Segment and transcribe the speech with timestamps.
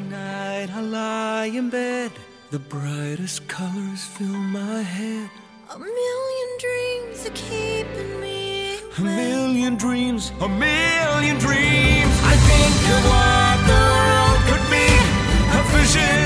[0.00, 2.10] Every night I lie in bed,
[2.50, 5.28] the brightest colors fill my head.
[5.74, 12.14] A million dreams are keeping me A million dreams, a million dreams.
[12.32, 14.88] I think of what the world could be,
[15.58, 16.19] a vision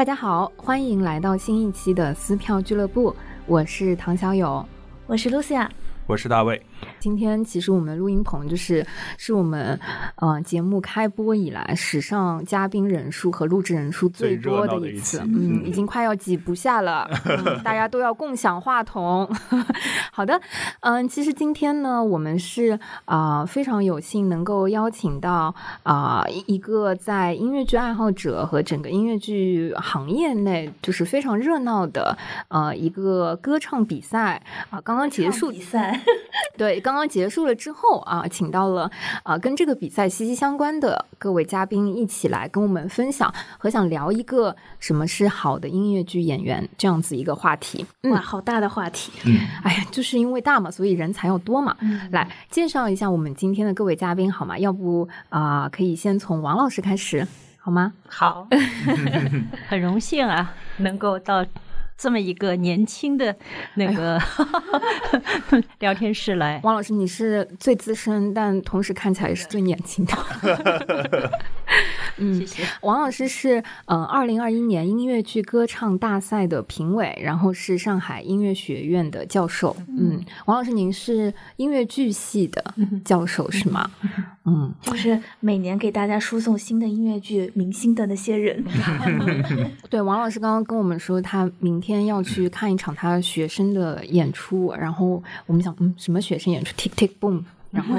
[0.00, 3.14] 大家好，欢迎来到新一期的撕票俱乐部，
[3.44, 4.66] 我是唐小友。
[5.06, 5.70] 我是露西亚，
[6.06, 6.58] 我是大卫，
[6.98, 9.78] 今天其实我们录音棚就是是我们
[10.16, 19.28] 呃节目开播以来史上嘉宾人数和录制人数最多的一次，嗯，已经快要挤不下了， 嗯、大家都要共享话筒。
[20.12, 20.40] 好的，
[20.80, 32.16] 嗯、其实今天呢，我们是啊、呃非常有幸能够邀请到啊、一个在音乐剧爱好者和整个音乐剧行业内就是非常热闹的
[32.48, 35.50] 呃一个歌唱比赛啊、刚刚结束。
[35.50, 36.00] 比赛，
[36.56, 38.90] 对， 刚刚结束了之后啊，请到了
[39.22, 47.84] 啊跟这个比赛息息相关的各位嘉宾一起来跟我们分享和想聊一个什么是好的音乐剧演员这样子一个话题。
[48.02, 49.10] 嗯哇，，好大的话题。
[49.24, 51.74] 嗯哎呀，就是因为大嘛，所以人才要多嘛。
[52.10, 54.58] 来介绍一下我们今天的各位嘉宾好吗？
[54.58, 57.26] 要不啊、可以先从王老师开始
[57.58, 57.92] 好吗？
[58.06, 58.46] 好
[59.68, 61.44] 很荣幸啊，能够到
[62.00, 63.36] 这么一个年轻的
[63.74, 64.18] 那个
[65.80, 66.58] 聊天室来。
[66.64, 70.14] 王老师，你是最资深，但同时看起来也是最年轻的。
[72.16, 72.64] 嗯谢谢。
[72.82, 79.76] 王老师是呃，二零二一年音乐剧歌唱大赛的评委，然后是上海音乐学院的教授。
[79.88, 83.90] 嗯，王老师，您是音乐剧系的教授是吗？
[84.44, 88.64] 嗯，就是每年给大家输送新的音乐剧明星的那些人，
[89.90, 97.42] 对，王老师刚刚跟我们说，他明天要去看一场他学生的演出，然后我们想，嗯，什么学生演出？Tick Tick Boom。
[97.70, 97.96] 然后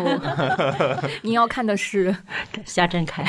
[1.24, 2.14] 您要看的是，
[2.66, 3.24] 夏振凯，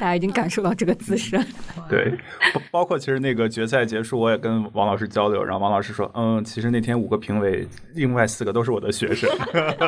[0.00, 1.38] 大家已经感受到这个姿势。
[1.88, 2.10] 对，
[2.54, 9.30] 包包括其实那个决赛结束，我也跟王老师交流，然后王老师说，嗯，其实那天五个评委，另外四个都是我的学生，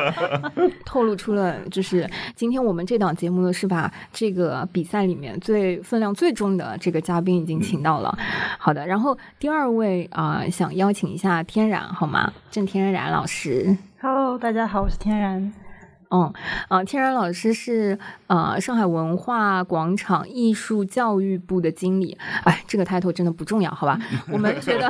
[0.85, 8.15] 透露出了，就是今天我们这档节目呢，是把这个比赛里面最分量最重的这个嘉宾已经请到了。
[8.59, 12.31] 好的，然后第二位啊、想邀请一下天然好吗？
[12.51, 13.75] 郑天然老师。
[14.29, 15.51] Hello，大家好，我是天然。
[16.11, 16.31] 嗯，
[16.67, 17.97] 啊，天然老师是
[18.27, 22.15] 呃上海文化广场艺术教育部的经理。
[22.43, 23.99] 哎，这个 title 真的不重要，好吧？
[24.31, 24.87] 我们觉得，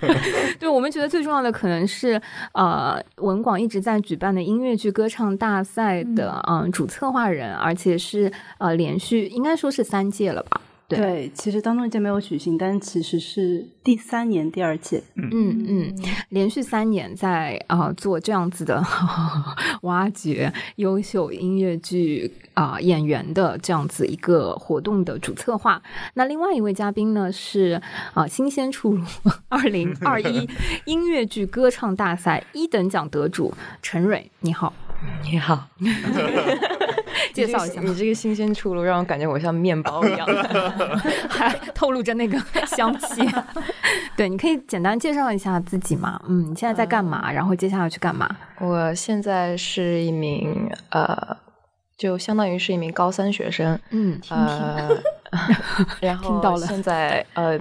[0.58, 2.18] 对我们觉得最重要的可能是
[2.54, 10.58] 呃文广一直在举办的音乐剧歌唱大赛的嗯、主策划人，而且是呃连续应该说是三届了吧？
[10.90, 15.02] 对对，其实当中一届没有举行，但其实是第三年第二届。
[15.14, 15.94] 嗯嗯，
[16.30, 18.84] 连续三年在啊、呃做这样子的
[19.82, 25.80] 挖掘优秀音乐剧啊、演员的这样子一个活动的主策划。
[26.14, 27.80] 那另外一位嘉宾呢是
[28.12, 29.04] 啊、新鲜出炉
[29.48, 30.48] 二零二一
[30.86, 34.72] 音乐剧歌唱大赛一等奖得主陈蕊，你好，
[35.22, 35.68] 你好，
[37.34, 40.26] 介绍一下，你这个新鲜出炉，让我感觉我像面包一样。
[41.30, 43.22] 还透露着那个 香气。
[44.16, 46.20] 对，你可以简单介绍一下自己吗？
[46.28, 47.30] 嗯，你现在在干嘛？
[47.32, 48.28] 然后接下来去干嘛？
[48.58, 51.36] 我现在是一名呃，
[51.96, 54.88] 就相当于是一名高三学生，嗯，呃，
[56.00, 57.58] 然后听到了现在呃，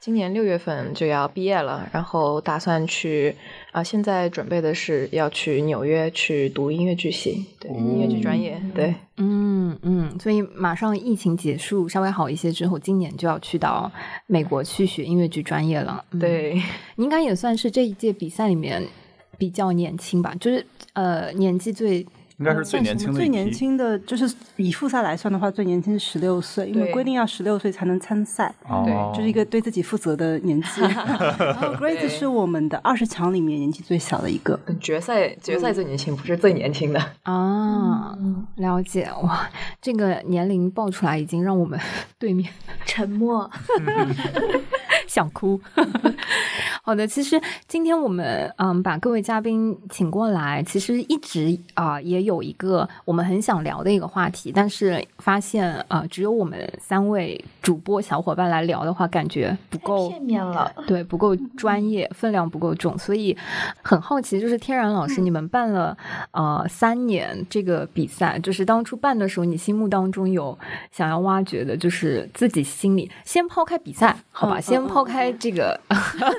[0.00, 3.36] 今年六月份就要毕业了，然后打算去
[3.70, 13.92] 啊、现在准备的是要去纽约去读音乐剧系，对，音乐剧专业，对，嗯嗯，所以马上疫情结束，稍微好一些之后，今年就要去到
[14.26, 16.02] 美国去学音乐剧专业了。
[16.12, 16.54] 嗯，对，
[16.96, 18.82] 你应该也算是这一届比赛里面
[19.36, 20.64] 比较年轻吧，就是
[20.94, 22.04] 呃年纪最
[22.40, 30.80] 应该是最年轻的最年轻的就是以复赛来算的话，最年轻是十六岁，因为规定要十六岁才能参赛，对，就是一个对自己负责的年纪。
[30.88, 34.58] 然 后 Grace 是我们的二十强里面年纪最小的一个。
[34.80, 37.00] 决赛决赛最年轻，不是最年轻的。
[37.24, 38.16] 啊，
[38.56, 39.46] 了解哇，
[39.82, 41.78] 这个年龄报出来已经让我们
[42.18, 42.50] 对面
[42.86, 43.50] 沉默。
[45.10, 45.60] 想哭。
[46.82, 60.72] 好的，其实今天我们嗯把各位嘉宾请过来，其实一直啊、也有一个我们很想聊的一个话题，但是发现啊、只有我们三位主播小伙伴来聊的话，感觉不够片面了。
[60.86, 63.36] 对，不够专业， 分量不够重，所以
[63.82, 65.96] 很好奇，就是天然老师，你们办了
[66.30, 70.56] 呃三年这个比赛，就是当初办的时候，你心目当中有
[70.92, 75.78] 想要挖掘的，就是自己心里先抛开比赛，好吧，先抛开这个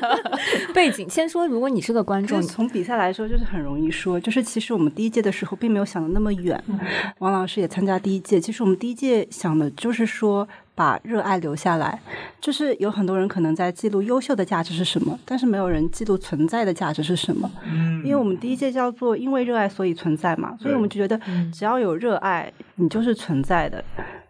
[0.74, 6.62] 背景，先说，如果你是个观众，从比赛来说，就是很容易说，就是其实我们第一届的时候并没有想的那么远。
[7.20, 10.48] 王老师也参加第一届，其实我们第一届想的就是说。
[10.74, 12.00] 把热爱留下来，
[12.40, 17.52] 就是有很多人可能在记录优秀的价值是什么，但是没有人记录存在的价值是什么。
[17.68, 21.20] 嗯因为我们第一届叫做“因为热爱所以存在”嘛，所以我们就觉得
[21.54, 23.84] 只要有热爱，你就是存在的。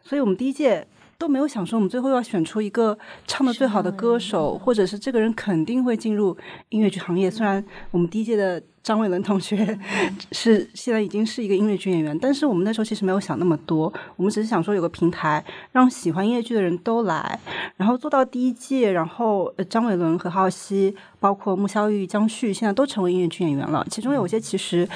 [0.04, 0.86] 所以我们第一届
[1.22, 2.98] 都没有想说我们最后要选出一个
[3.28, 6.36] 唱的最好的歌手，或者是这个人肯定会进入
[6.70, 7.30] 音乐剧行业。
[7.30, 9.78] 虽然我们第一届的张伟伦同学
[10.34, 17.40] 是现在已经是一个音乐剧演员，但是我们那时候其实没有想那么多，我们只是想说有个平台让喜欢音乐剧的人都来，
[17.78, 23.86] 然后做到第一届，然后呃张伟伦、何浩熙，包括穆萧玉、江旭，现在都成为音乐剧演员了。
[23.92, 24.90] 其中有些其实，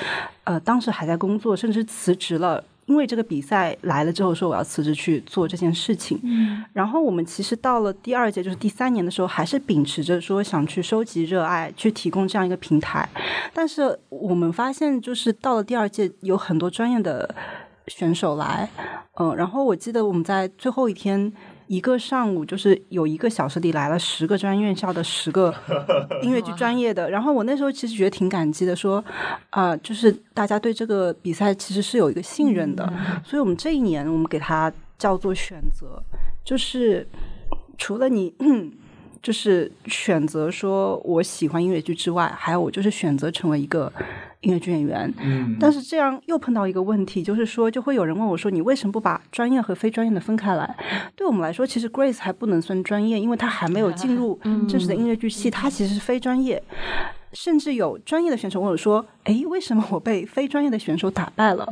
[0.45, 2.63] 呃，当时还在工作，甚至辞职了。
[2.85, 6.19] 因为这个比赛来了之后，说我要辞职去做这件事情。
[6.23, 13.07] 嗯，然后我们其实到了第二届，就是第三年的时候，还是秉持着说想去收集热爱，去提供这样一个平台。
[13.53, 17.33] 但是我们发现，就是到了第二届，有很多专业的
[17.87, 18.69] 选手来，
[19.19, 21.33] 嗯、然后我记得我们在最后一天。
[21.67, 25.53] 一个上午就是有一个小时里来了十个专业院校的十个
[26.21, 29.03] 音乐剧专业的，然后我那时候其实觉得挺感激的，说
[29.49, 32.91] 啊、就是大家对这个比赛其实是有一个信任的，
[33.23, 36.01] 所以我们这一年我们给它叫做选择，
[36.43, 37.07] 就是
[37.77, 38.33] 除了你。
[39.25, 43.91] 就是选择说我喜欢音乐剧之外，还有我就是选择成为一个
[44.45, 45.13] 音乐剧演员。
[45.21, 50.75] 嗯但是这样又碰到一个问题，就是说，就会有人问我说：“你为什么不把专业和非专业的分开来？”
[51.15, 54.39] 对我们来说，其实 Grace 还不能算专业，因为她还没有 进入
[54.69, 56.61] 正式的音乐剧系，她其实是非专业。
[57.33, 61.67] 甚至有专业的选手问我说：“诶，为什么我被非专业的选手打败了？”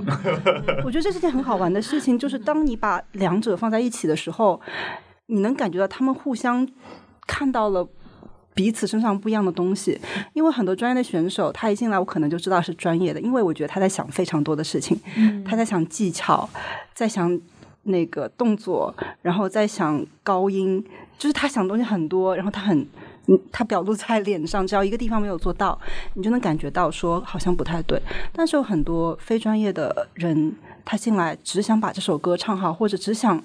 [0.84, 4.60] 我觉得这是件很好玩的事情，就是当你把两者放在一起的时候，
[5.28, 6.68] 你能感觉到他们互相
[7.28, 7.88] 看到了。
[8.54, 10.00] 彼此身上不一样的东西，
[10.34, 15.00] 因为很多专业的选手，他一进来我可能就知道是专业的，因为我觉得他在想非常多的事情，
[15.46, 16.48] 他在想技巧，
[16.94, 17.40] 在想
[17.84, 20.84] 那个动作，然后在想高音，
[21.18, 22.78] 就是他想的东西很多，然后他很，
[23.28, 25.78] 嗯，他表露在脸上，只要一个地方没有做到，
[26.14, 28.02] 你就能感觉到说好像不太对。
[28.32, 33.42] 但是有很多非专业的人，他进来只想把这首歌唱好，或者只想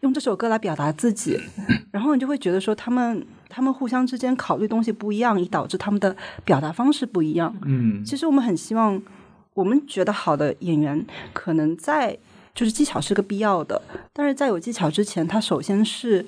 [0.00, 1.38] 用这首歌来表达自己，
[1.90, 7.54] 然后你就会觉得说他们他们互相之间考虑东西不一样，以导致他们的表达方式不一样。
[7.64, 9.00] 嗯其实我们很希望，
[9.54, 12.18] 我们觉得好的演员可能在
[12.54, 13.80] 就是技巧是个必要的，
[14.12, 16.24] 但是在有技巧之前，他首先是。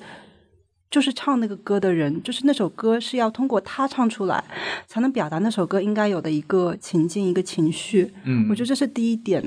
[0.91, 4.41] 就是唱那个歌的人，就是那首歌是要通过他唱出来，
[4.87, 8.13] 才能表达那首歌应该有的一个情境、一个情绪。
[8.23, 9.43] 嗯，我觉得这是第一点，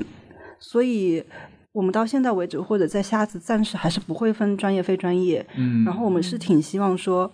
[0.59, 1.23] 所以
[1.71, 5.43] 我们到现在为止，或者在下次暂时还是不会分专业非专业。
[5.55, 7.31] 嗯，然后我们是挺希望说，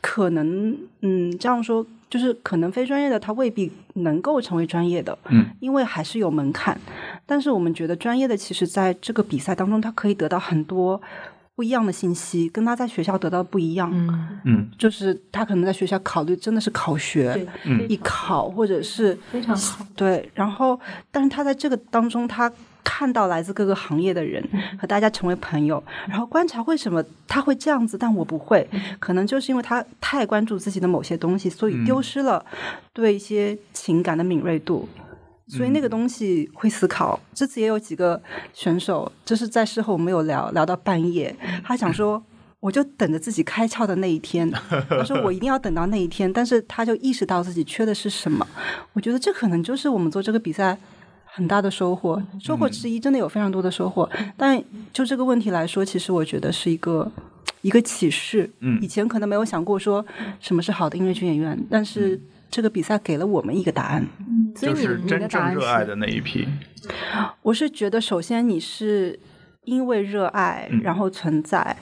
[0.00, 6.78] 可能嗯这样说，就是可能非专业的他未必能够成为专业的，嗯，因为还是有门槛。
[7.26, 11.00] 但是我们觉得专业的其实在这个比赛当中，他可以得到很多
[11.54, 13.90] 不一样的信息，跟他在学校得到不一样。
[13.92, 19.86] 嗯，嗯就是他可能在学校考虑真的是考学，嗯艺考或者是非常好。
[19.94, 20.78] 对，然后
[21.10, 22.50] 但是他在这个当中，他
[22.84, 24.42] 看到来自各个行业的人，
[24.78, 32.44] 和大家成为朋友，然后观察为什么他会这样子，但我不会，可能就是因为他太关注自己的某些东西，所以丢失了
[32.92, 34.88] 对一些情感的敏锐度。
[35.48, 37.18] 所以那个东西会思考。
[37.34, 38.20] 这次也有几个
[38.54, 41.34] 选手，就是在事后我们有聊聊到半夜，
[41.64, 42.22] 他想说。
[42.62, 44.48] 我就等着自己开窍的那一天，
[44.88, 48.46] 他说我一定要等到那一天，但是他就意识到自己缺的是什么。
[48.92, 50.78] 我觉得这可能就是我们做这个比赛
[51.34, 54.08] 很大的收获，收获之一，真的有非常多的收获。
[54.36, 54.62] 但
[54.92, 57.10] 就这个问题来说，其实我觉得是一个
[57.62, 58.50] 一个启示。
[58.60, 60.04] 嗯以前可能没有想过说
[60.40, 62.20] 什么是好的音乐剧演员，但是
[62.50, 64.06] 这个比赛给了我们一个答案。
[64.54, 66.46] 所以你就是真你的答案正热爱的那一批。
[67.40, 69.18] 我是觉得，首先你是
[69.64, 71.74] 因为热爱，嗯然后存在，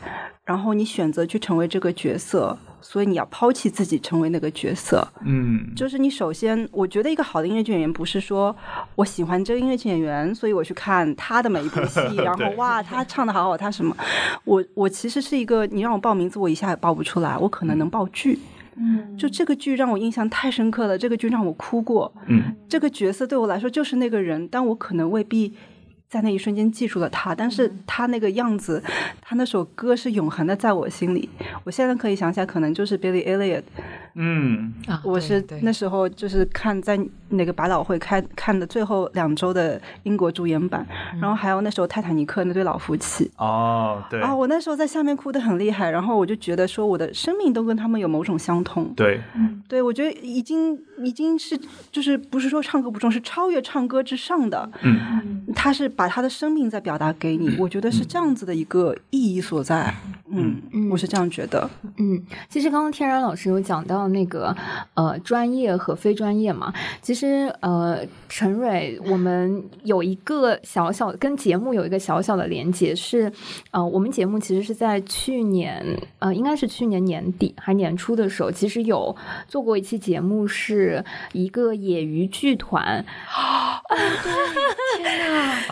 [0.45, 5.07] 然后你选择去成为这个角色，所以你要抛弃自己，成为那个角色。
[5.25, 8.55] 嗯，就是你首先，我觉得一个好的音乐剧演员不是说
[8.97, 13.97] 我喜欢这个音乐剧演员，所以我去看他的每一部戏， 然后哇，他唱的好好，他什么？
[14.45, 18.39] 我我其实是一个，你让我报名字，我一下也报不出来，我可能能报剧。
[18.77, 22.11] 嗯，就这个剧让我印象太深刻了，这个剧让我哭过。
[22.29, 25.53] 嗯，这个角色对我来说就是那个人，但我可能未必
[26.11, 28.83] 在那一瞬间记住了他，但是他那个样子，
[29.21, 31.31] 他那首歌是永恒的在我心里。
[31.63, 33.63] 我现在可以想起来，可能就是 Billy Elliot。
[34.15, 36.99] 嗯，啊我是那时候就是看在
[37.29, 40.87] 那个百老汇开看的最后两周的英国主演版，
[41.21, 43.31] 然后还有那时候泰坦尼克那对老夫妻。
[43.37, 48.93] 哦，对啊，我那时候在下面哭得很厉害，然后我就觉得说我的生命都跟他们有某种相通。
[48.97, 49.21] 对，
[49.69, 51.59] 对，我觉得已经已经是
[51.93, 54.69] 就是不是说唱歌不重，是超越唱歌之上的。
[54.83, 59.95] 嗯，他是把他的生命在表达给你，我觉得是这样子的一个意义所在。
[60.33, 61.69] 嗯，我是这样觉得。
[61.99, 64.57] 嗯，其实刚刚天然老师有讲到到那个
[64.95, 67.99] 呃专业和非专业嘛，其实呃
[68.31, 73.31] 陈蕊我们有一个小小跟节目有一个小小的连接是，
[73.73, 75.85] 呃我们节目其实是在去年
[76.19, 79.15] 呃应该是去年年底还年初的时候，其实有
[79.47, 83.05] 做过一期节目，是一个业余剧团。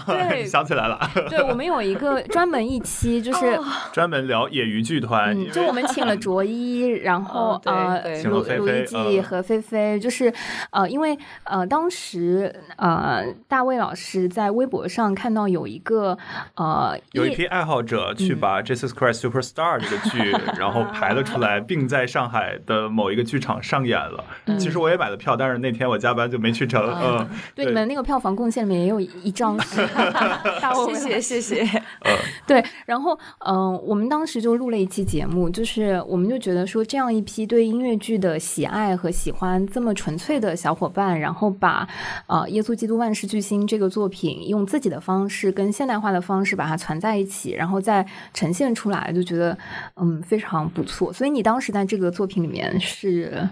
[0.06, 0.98] 对 想起来了，
[1.28, 3.58] 对，我们有一个专门一期就是。
[3.92, 8.20] 专门聊野鱼剧团，嗯，就我们请了卓一，然后呃，对。
[8.20, 10.32] 请了菲卢卢一季和菲菲，就是
[10.70, 16.16] 呃，因为呃，当时呃，大卫老师在微博上看到有一个
[16.54, 24.24] 呃，有一批爱好者去把《Jesus Christ Superstar》这个剧， 然后排了出来，并在上海的某一个剧场上演了。
[24.58, 26.78] 其实我也买了票，但是那天我加班就没去成。
[27.02, 29.86] 嗯，对你们那个票房贡献里面也有一张 是
[30.62, 31.82] 大卫谢谢谢谢。
[32.46, 41.86] 对，然后嗯、呃我们当时就录了一期节目，就是我们就觉得说，这样一批对音乐剧的喜爱和喜欢这么纯粹的小伙伴，然后把
[42.26, 49.56] 呃《耶稣基督万事巨星》这个作品用自己的方式跟现代化的方式把它攒在一起，然后再呈现出来，就觉得
[49.96, 51.12] 嗯非常不错。
[51.12, 53.48] 所以你当时在这个作品里面是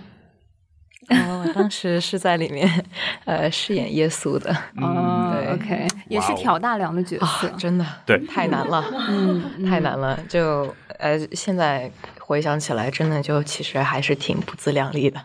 [1.09, 2.69] 哦，我当时是在里面
[3.25, 10.19] 呃饰演耶稣的哦对，OK，也是挑大梁的角色啊，，真的对太难了，嗯，太难了。
[10.29, 11.91] 就呃，现在
[12.27, 15.21] 回想起来，真的就其实还是挺不自量力的。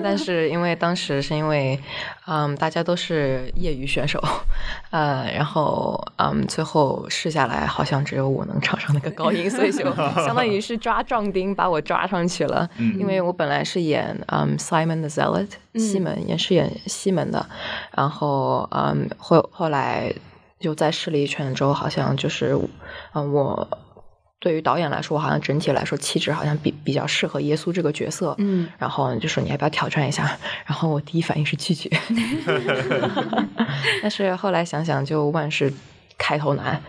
[0.00, 1.76] 但是因为当时是因为，
[2.28, 4.22] 嗯，大家都是业余选手，
[4.90, 9.92] 呃，然后嗯，最后试下来好像只有我能唱上那个高音，所以就
[10.24, 12.70] 相当于是抓壮丁把我抓上去了。
[12.78, 17.44] 因为我本来是演嗯 Simon the Zealot 西门，也是演西门的，
[17.96, 20.14] 然后嗯后后来
[20.60, 22.56] 就在试了一圈之后，好像就是
[23.14, 23.68] 嗯我。
[24.40, 30.36] 对于导演来说，我好像整体来说气质好像比比较适合耶稣这个角色，嗯，然后就说你要不要挑战一下？
[30.64, 31.90] 然后我第一反应是拒绝，
[34.02, 35.72] 但是后来想想，就万事
[36.16, 36.82] 开头难，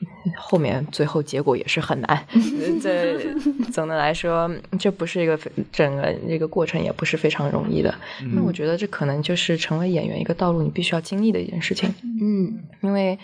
[0.36, 2.26] 后面最后结果也是很难。
[2.82, 3.34] 这
[3.72, 5.38] 总的来说，这不是一个
[5.72, 7.94] 整个这个过程也不是非常容易的。
[8.34, 11.92] 那我觉得这可能就是成为演员一个道路你必须要经历的一件事情。
[12.20, 13.18] 嗯因为，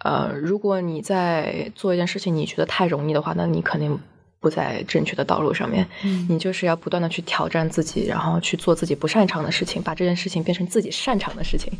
[0.00, 3.98] 呃，如果你在做一件事情，你觉得太容易的话，那你肯定
[4.40, 5.86] 不在正确的道路上面。
[6.28, 11.72] 你就是要不断的去挑战自己，然后去做自己不擅长的事情，把这件事情变成自己擅长的事情，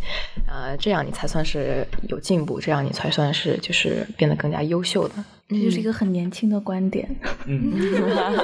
[0.46, 5.14] 呃，这样你才算是有进步，这样你才算是就是变得更加优秀的。
[5.48, 7.08] 这就是一个很年轻的观点。
[7.46, 7.72] 嗯，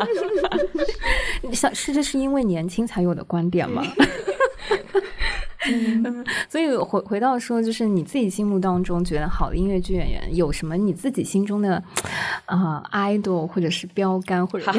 [1.42, 3.85] 你想是这是因为年轻才有的观点吗？
[5.68, 10.76] 嗯， 所以回回到说，就是你自己心目当中觉得好的音乐剧演员有什么？
[10.76, 11.82] 你自己心中的
[12.46, 14.70] 啊、idol 或者是标杆或者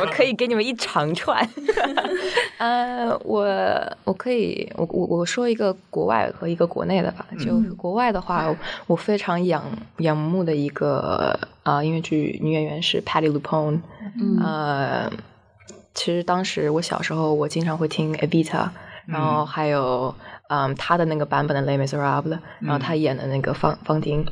[0.00, 1.46] 我可以给你们一长串。
[2.58, 3.46] 呃，我
[4.04, 7.24] 我可以，我我我说一个国外和一个国内的吧。
[7.38, 8.52] 就国外的话，
[8.86, 9.62] 我非常仰
[9.98, 13.80] 仰慕的一个啊、音乐剧女演员是 Patty LuPone。
[14.20, 15.10] 嗯呃，
[15.94, 18.68] 其实当时我小时候，我经常会听 Evita，
[19.08, 20.14] 然后还有
[20.48, 22.22] 嗯他的那个版本的《Les Miserables》，
[22.60, 24.24] 然后他演的那个方方丁，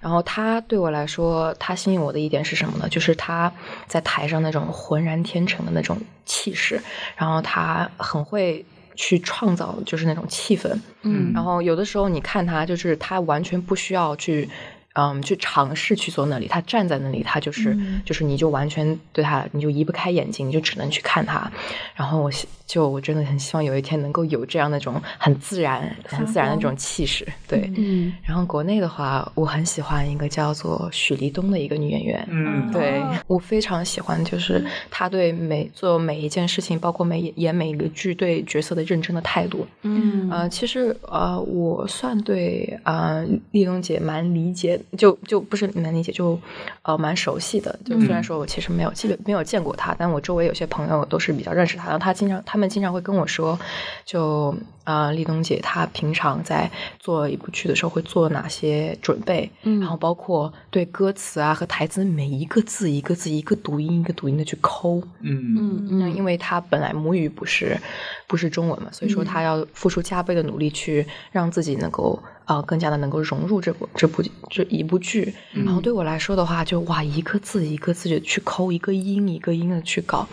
[0.00, 2.88] 然后他对我来说，他吸引我的一点是什么呢？
[2.88, 3.52] 就是他
[3.86, 6.82] 在台上那种浑然天成的那种气势，
[7.16, 8.64] 然后他很会。
[8.94, 10.70] 去创造就是那种气氛，
[11.00, 14.46] 嗯然后有的时候你看他，就是他完全不需要去，
[14.94, 21.50] 嗯，去尝试去做那里，他站在那里，他就是、就是你就完全对他，你就移不开眼睛，你就只能去看他。
[21.94, 27.70] 然后我希就我真的很希望有一天能够有这样那种很自然、很自然的那种气势，对。
[27.76, 39.66] 嗯然后国内的话，我很喜欢一个叫做许立东的一个女演员，嗯对我非常喜欢，就是她对每做每一件事情，包括每演每一个剧对角色的认真的态度。
[39.82, 46.38] 嗯呃，其实呃，我算对呃丽东姐蛮理解的，就就不是难理解，就
[46.82, 47.78] 呃蛮熟悉的。
[47.84, 51.84] 就虽然说我其实没有记得没有见过他，但我周围有些朋友都是比较认识他。
[51.84, 53.58] 然后他经常他们经常会跟我说，
[54.04, 65.00] 就啊、呃，立冬姐她平常在做一部剧的时候会做哪些准备，嗯然后包括对歌词啊和台词每一个字一个字一个读音一个读音的去抠。
[65.20, 67.78] 嗯嗯嗯，那因为她本来母语不是
[68.26, 75.32] 不是中文嘛，所以说她要付出加倍的努力去让自己能够呃更加的能够融入这部这部这一部剧。
[75.52, 80.26] 然后对我来说的话，就哇一个字一个字的去抠，一个音一个音的去搞，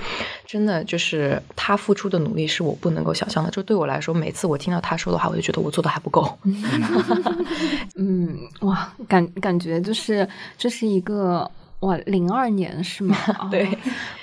[0.45, 3.51] 真的就是她付出的努力是我不能够想象的。
[3.51, 6.37] 就对我来说，每次我听到他说的话，我就觉得我做的还不够。
[7.95, 10.27] 嗯，哇，感感觉就是
[10.57, 11.49] 这是一个
[11.81, 13.15] 哇，零二年是吗？
[13.51, 13.65] 对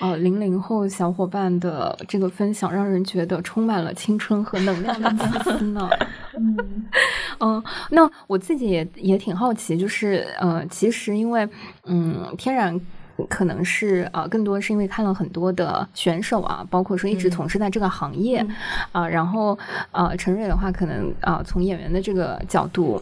[0.01, 5.89] 哦，哦，零零后小伙伴的这个分享，让人觉得充满了青春和能量的气息呢。
[6.39, 6.87] 嗯
[7.41, 11.49] 嗯，那我自己也也挺好奇，就是呃，其实因为
[11.85, 12.81] 嗯，天然。
[13.25, 18.39] 可能是啊、呃，更多是因为看了很多的选手啊，包括说一直从事在这个行业
[18.93, 19.59] 啊、呃，然后
[19.93, 23.01] 呃，陈瑞的话，可能啊、呃，从演员的这个角度。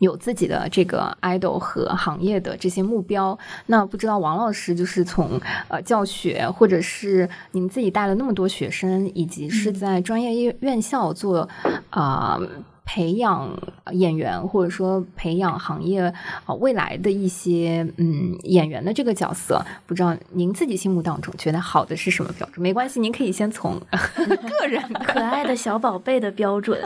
[0.00, 11.48] 有自己的这个 idol 和行业的这些目标，那不知道王老师就是从呃教学，或者是您自己带了那么多学生，以及是在专业院院校做
[11.90, 12.38] 啊。
[12.38, 12.48] 呃
[12.90, 13.54] 培养
[13.92, 16.14] 演员，或者说培养行业啊、
[16.46, 22.62] 呃、未来的一些嗯演员的这个角色，不知道您自己心目当中觉得好的是什么标准？
[22.62, 26.80] 没关系，您可以先从 个人可爱的小宝贝的标准。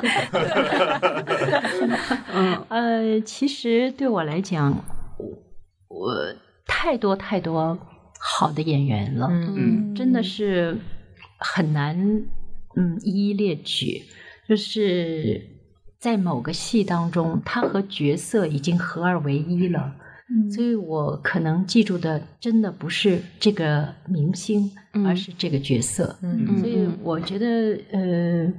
[2.34, 4.84] 嗯 呃，其实对我来讲，
[5.86, 6.12] 我
[6.66, 7.78] 太多太多
[8.18, 10.76] 好的演员了，嗯真的是
[11.38, 11.96] 很难
[12.74, 14.02] 嗯一一列举，
[14.48, 15.48] 就是。
[16.02, 19.94] 在某个戏当中，他和角色已经合二为一了，
[20.28, 26.18] 嗯所以我可能记住的真的不是这个明星，嗯而是这个角色。
[26.20, 28.52] 嗯所以我觉得，呃，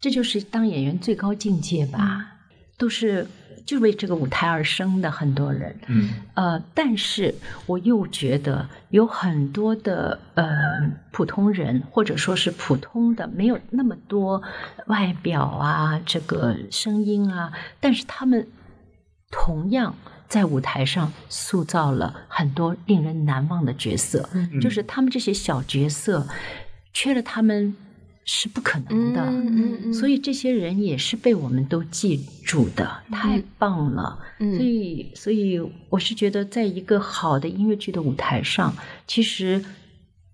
[0.00, 2.26] 这就是当演员最高境界吧，
[2.78, 3.26] 都是
[3.64, 5.76] 就为这个舞台而生的很多人。
[5.86, 7.34] 嗯呃，但是
[7.66, 10.46] 我又觉得有很多的呃
[11.10, 14.42] 普通人，或者说是普通的，没有那么多
[14.86, 18.46] 外表啊，这个声音啊，但是他们
[19.30, 19.94] 同样
[20.28, 24.28] 在舞台上塑造了很多令人难忘的角色。
[24.32, 26.26] 嗯就是他们这些小角色，
[26.92, 27.76] 缺了他们
[28.24, 29.20] 是不可能的。
[29.22, 34.18] 嗯嗯所以这些人也是被我们都记住的，太棒了。
[34.38, 38.74] 嗯所以，所以我是觉得，在一个好的音乐剧的舞台上，
[39.06, 39.64] 其实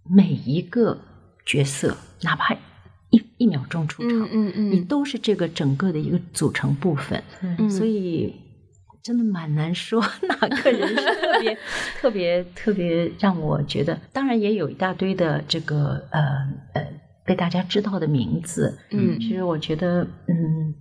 [0.09, 0.99] 每一个
[1.45, 2.55] 角色，哪怕
[3.11, 7.23] 一一秒钟出场，嗯嗯嗯你都是这个整个的一个组成部分。
[7.43, 8.35] 嗯所以
[9.03, 11.59] 真的蛮难说 哪个人是特别
[11.99, 16.21] 特别特别让我觉得，当然也有一大堆的这个呃
[16.75, 16.87] 呃
[17.29, 18.79] 被大家知道的名字。
[18.91, 20.75] 嗯其实我觉得，嗯，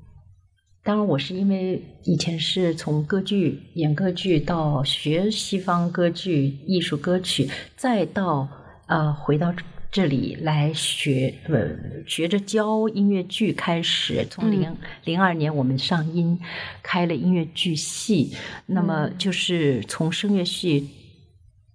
[0.83, 8.47] 当然我是因为以前是从歌剧演歌剧到学西方歌剧、艺术歌曲，再到
[8.87, 9.53] 呃回到。
[9.89, 11.69] 这里来学，呃，
[12.05, 16.37] 学着教音乐剧开始，从零零二年我们上音
[16.83, 20.89] 开了音乐剧系，那么就是从声乐系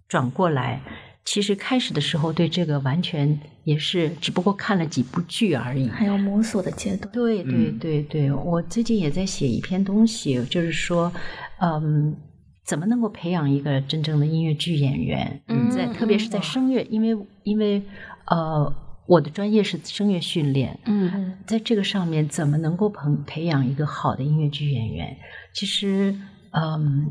[0.09, 0.83] 转过来。
[1.25, 7.13] 其实开始的时候对这个完全也是，只不过看了几部剧而已，还有摸索的阶段。
[7.13, 11.13] 对对对对，我最近也在写一篇东西，就是说，
[11.61, 12.17] 嗯。
[12.65, 15.43] 怎么能够培养一个真正的音乐剧演员？
[15.49, 17.83] 嗯在特别是在声乐，因为因为
[18.27, 18.73] 呃，
[19.09, 25.17] 我的专业是声乐训练，嗯在这个上面怎么能够培培养一个好的音乐剧演员？
[25.53, 26.17] 其实，
[26.53, 27.11] 嗯，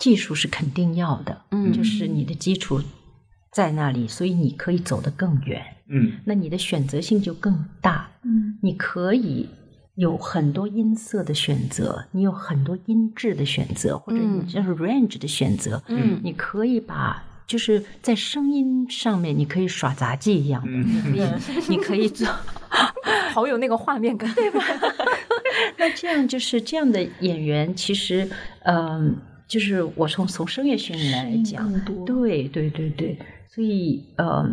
[0.00, 2.82] 技术是肯定要的，嗯就是你的基础
[3.50, 6.12] 在那里，所以你可以走得更远，嗯。
[6.24, 8.58] 那你的选择性就更大，嗯。
[8.62, 9.48] 你可以。
[9.96, 16.20] 有很多音色的选择，你有很多音质的选择，或者你就是 range 的选择，嗯。
[16.22, 21.02] 你可以把就是在声音上面，你可以耍杂技一样的，嗯。
[21.12, 21.30] 你可以
[21.68, 22.28] 你可以做，
[23.34, 24.60] 好有那个画面感， 对吧？
[25.76, 28.30] 那这样就是这样的演员，其实，
[28.66, 29.16] 嗯、
[29.48, 31.68] 就是我从从声乐训练来讲，
[32.06, 34.48] 对对对对，所以，呃，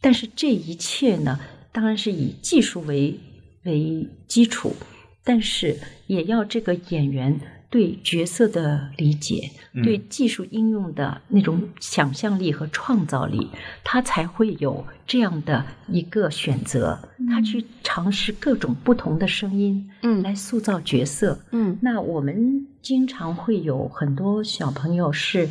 [0.00, 1.38] 但是这一切呢，
[1.72, 3.18] 当然是以技术为
[3.64, 4.74] 为基础，
[5.22, 9.82] 但是也要这个演员对角色的理解，嗯。
[9.84, 13.48] 对技术应用的那种想象力和创造力，
[13.84, 16.98] 他才会有这样的一个选择，
[17.28, 20.22] 他去尝试各种不同的声音，嗯。
[20.22, 21.38] 来塑造角色。
[21.52, 21.78] 嗯。
[21.82, 25.48] 那我们经常会有很多小朋友是，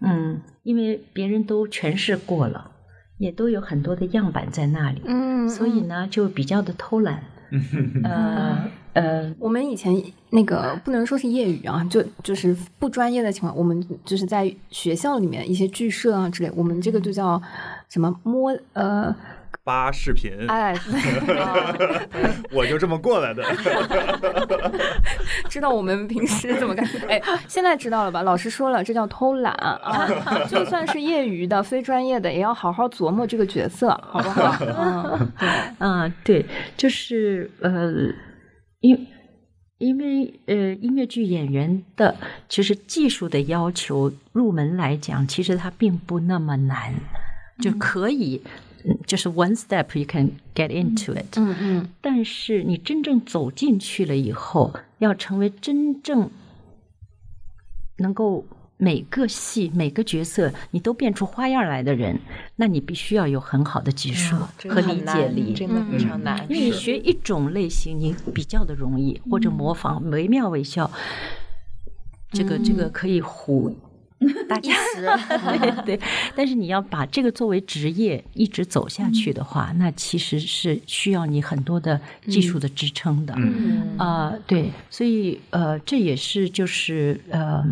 [0.00, 2.70] 嗯，因为别人都诠释过了，
[3.18, 7.22] 也都有很多的样板在那里，嗯，所以呢，就比较的偷懒。
[8.04, 17.40] 呃呃，我们以前那个不能说是业余啊，就就是不专业的情况，我们就是在学校里面一些剧社啊之类，我们这个就叫
[17.88, 19.14] 什么摸呃，
[19.62, 20.74] 扒视频，哎，
[22.50, 23.44] 我就这么过来的。
[25.48, 26.86] 知道我们平时怎么干？
[27.08, 28.22] 哎，现在知道了吧？
[28.22, 30.08] 老师说了，这叫偷懒啊！
[30.48, 34.56] 就算是业余的、非专业的，也要好好琢磨这个角色，好不好？
[34.66, 35.48] 嗯，对。
[35.78, 36.46] 啊，对，
[36.76, 37.92] 就是呃，
[38.80, 39.06] 因
[39.78, 42.16] 因为呃，音乐剧演员的
[42.48, 46.94] 其实技术的要求入门来讲，其实它并不那么难，
[47.62, 48.50] 就可以，嗯
[49.06, 51.36] 就是 one step you can get into it。
[51.36, 56.30] 嗯嗯但是你真正走进去了以后，要成为真正
[57.98, 58.44] 能够
[58.76, 62.18] 每个戏、每个角色你都变出花样来的人，
[62.56, 64.36] 那你必须要有很好的技术
[64.68, 65.52] 和理解力。
[65.52, 66.46] 真的非常难。
[66.48, 70.90] 因为你学一种类型，你比较的容易，或者模仿惟妙惟肖，
[72.30, 73.74] 这个这个可以唬
[74.48, 74.72] 大家。
[75.58, 76.00] 对 对，
[76.36, 83.34] 但是你要把这个作为职业一直走下去的话，那其实是需要你很多的技术的支撑的。
[83.36, 87.64] 嗯啊、对，所以呃，这也是就是呃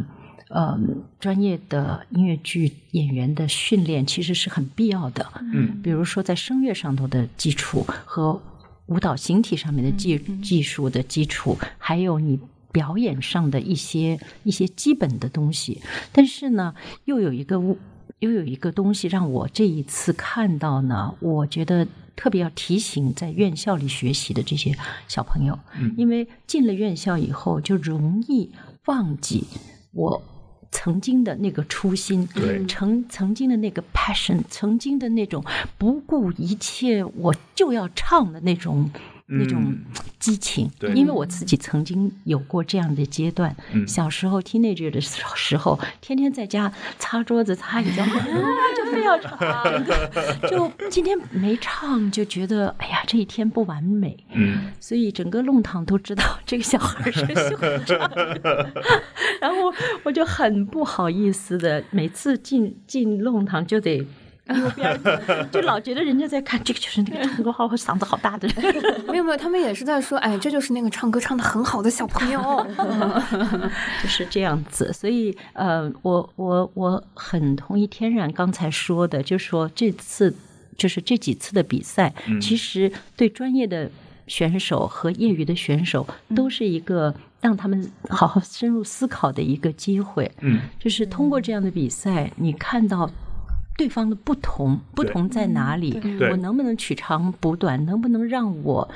[0.48, 0.78] 呃，
[1.20, 5.26] 专业的音乐剧演员的训练其实是很必要的。
[5.52, 8.40] 嗯比如说在声乐上头的基础和
[8.86, 12.40] 舞蹈形体上面的技技术的基础，还有你
[12.78, 15.82] 表演上的一些一些基本的东西。
[16.12, 16.74] 但是呢，
[17.06, 17.56] 又有一个
[18.20, 24.76] 又有一个东西让我这一次看到呢，我觉得特别要提醒在院校里学习的这些
[25.08, 25.58] 小朋友，
[25.96, 28.52] 因为进了院校以后就容易
[28.84, 29.44] 忘记
[29.92, 30.22] 我。
[30.70, 32.28] 曾经的那个初心，
[32.68, 35.42] 曾曾经的那个 passion，曾经的那种
[35.78, 38.90] 不顾一切我就要唱的那种、
[39.28, 39.78] 那种嗯
[40.18, 40.70] 激情。
[40.78, 48.08] 对因为我自己曾经有过这样的阶段，嗯小时候 teenager 的时时候，天天在家擦桌子、擦椅子， 啊，
[48.76, 49.38] 就非要唱，
[50.48, 54.16] 就今天没唱就觉得哎呀，这一天不完美。
[54.32, 58.70] 嗯所以整个弄堂都知道这个小孩是喜欢唱的，
[59.40, 59.72] 然后
[60.04, 64.06] 我就很不好意思的，每次进进弄堂就得。
[64.56, 68.74] 右边儿就老觉得人家在看，这个就是那个唱歌好、嗓子好大的人，
[69.08, 72.38] 没有没有，他们也是在说，哎，这就是那个唱歌唱的很好的小朋友。
[74.02, 74.92] 就是这样子。
[74.92, 80.34] 所以，呃，我我我很同意天然刚才说的，就是说这次
[80.76, 83.90] 就是这几次的比赛，嗯其实对专业的
[84.26, 90.30] 选手和业余的选手都是一个让他们好好深入思考的一个机会。
[90.40, 93.10] 嗯就是通过这样的比赛，你看到
[93.78, 95.98] 对方的不同，不同在哪里？
[96.30, 97.86] 我能不能取长补短？
[97.86, 98.86] 能不能让我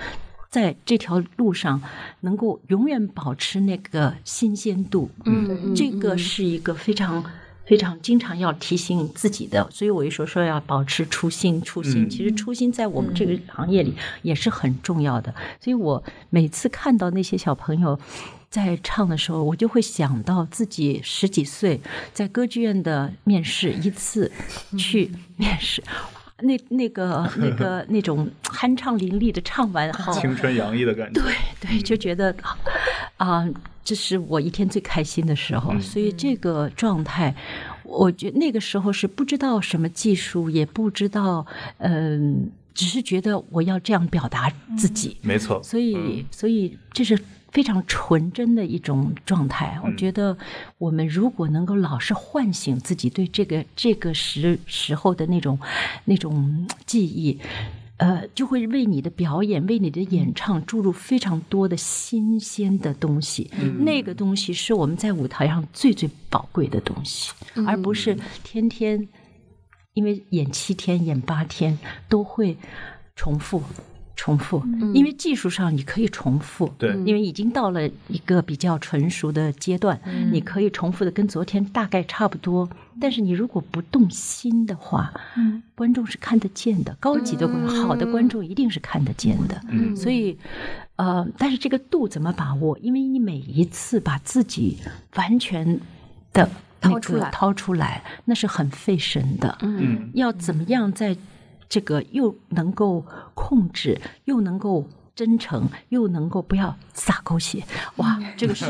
[0.51, 1.81] 在这条路上
[2.21, 5.09] 能够永远保持那个新鲜度？
[5.25, 7.25] 嗯这个是一个非常。
[7.64, 15.33] 非常经常要提醒自己的，所以我一说说要保持初心，初心、嗯其实初心在我们这个行业里也是很重要的。
[15.61, 17.99] 所以我每次看到那些小朋友
[18.53, 21.81] 在唱的时候，我就会想到自己十几岁
[22.12, 24.31] 在歌剧院的面试，一次
[24.79, 25.83] 去面试。
[26.43, 31.23] 那那个那个 那种酣畅淋漓的唱完，好青春洋溢的感觉。
[31.23, 32.35] 对对，就觉得
[33.17, 33.49] 啊、
[33.83, 35.79] 这是我一天最开心的时候。
[35.81, 37.35] 所以这个状态，
[37.85, 41.47] 我觉得那个时候是不知道什么技术，也不知道，
[41.79, 45.17] 嗯、只是觉得我要这样表达自己。
[45.23, 47.17] 没错，所以，所以这是
[47.53, 49.79] 非常纯真的一种状态。
[49.85, 50.37] 我觉得
[50.79, 55.59] 我们如果能够老是唤醒自己对这个这个时时候的那种
[56.07, 57.38] 那种记忆。
[57.99, 63.49] 呃，就会为你的表演、为你的演唱注入非常多的新鲜的东西。
[63.79, 67.31] 那个东西是我们在舞台上最最宝贵的东西，
[67.65, 69.09] 而不是天天
[69.93, 72.57] 因为演七天、演八天都会
[73.15, 73.62] 重复。
[74.22, 74.62] 重复，
[74.94, 82.68] 因为技术上你可以重复，对因为已经到了一个比较成熟的阶段，你可以重复的跟昨天大概差不多。
[83.00, 85.12] 但是你如果不动心的话，
[85.74, 89.61] 观众是看得见的，高级的观好的观众一定是看得见的。
[89.68, 90.38] 嗯所以，
[90.94, 92.78] 呃，但是这个度怎么把握？
[92.78, 94.78] 因为你每一次把自己
[95.16, 95.80] 完全
[96.32, 96.48] 的
[96.80, 99.58] 那掏出来掏出来，那是很费神的。
[99.62, 101.16] 嗯要怎么样在
[101.72, 107.64] 这个又能够控制，又能够真诚，又能够不要撒狗血，
[107.96, 108.66] 哇，这个是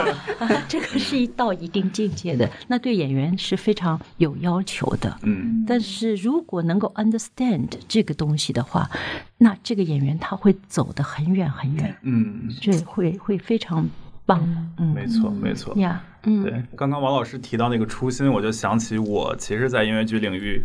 [0.66, 5.18] 这个是一到一定境界的，那对演员是非常有要求的。
[5.22, 8.88] 嗯，但是如果能够 understand 这个东西的话，
[9.36, 13.86] 那这个演员他会走得很远很远，嗯，这会会非常
[14.24, 14.40] 棒。
[14.78, 15.74] 嗯，没错没错。
[15.76, 20.62] 呀，嗯，对，刚刚王老师提到那个初心，我就想起我其实，在音乐剧领域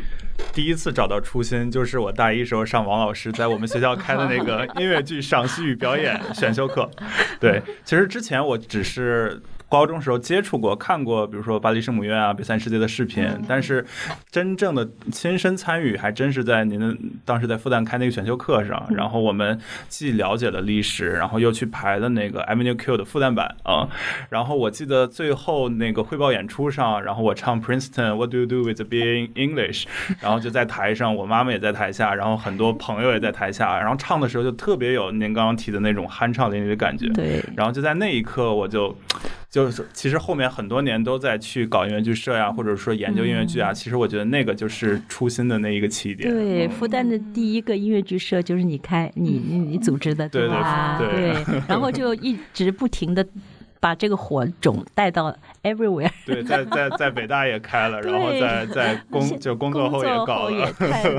[0.54, 6.89] 第一次找到初心，就是我大一时候上王老师在我们学校开的那个 音乐剧赏析与表演选修课。
[7.39, 9.41] 对，其实之前我只是。
[9.67, 13.86] 高中时候接触过、看过，比如说巴黎圣母院啊、北三世界的视频，但是
[14.32, 18.88] 真正的亲身参与，还真是在您的当时在复旦开那个选修课上。
[18.95, 23.89] 然后我们既了解了历史，然后又去排了那个 Avenue Q 的复旦版啊。
[24.30, 29.86] 然后我记得最后那个汇报演出上，然后我唱 Princeton What Do You Do With Being English，
[30.21, 37.10] 然后就在台上，我妈妈也在台下，然后很多朋友也在台下，然后唱的时候就特别有您刚刚提的那种酣畅淋漓的感觉。
[37.10, 38.95] 对，然后就在那一刻，我就。
[39.56, 43.72] 就是其实后面很多年都在去搞音乐剧社呀，或者说研究音乐剧啊。
[43.72, 46.30] 其实我觉得那个就是初心的那一个起点。
[46.30, 50.98] 对，复旦的第一个音乐剧社就是你开、你你你组织的，对吧？
[51.00, 53.26] 对对，然后就一直不停的
[53.80, 55.34] 把这个火种带到
[55.65, 56.10] everywhere。
[56.25, 60.71] 对，在在在 北大也开了，然后在在 工就工作后也搞 了。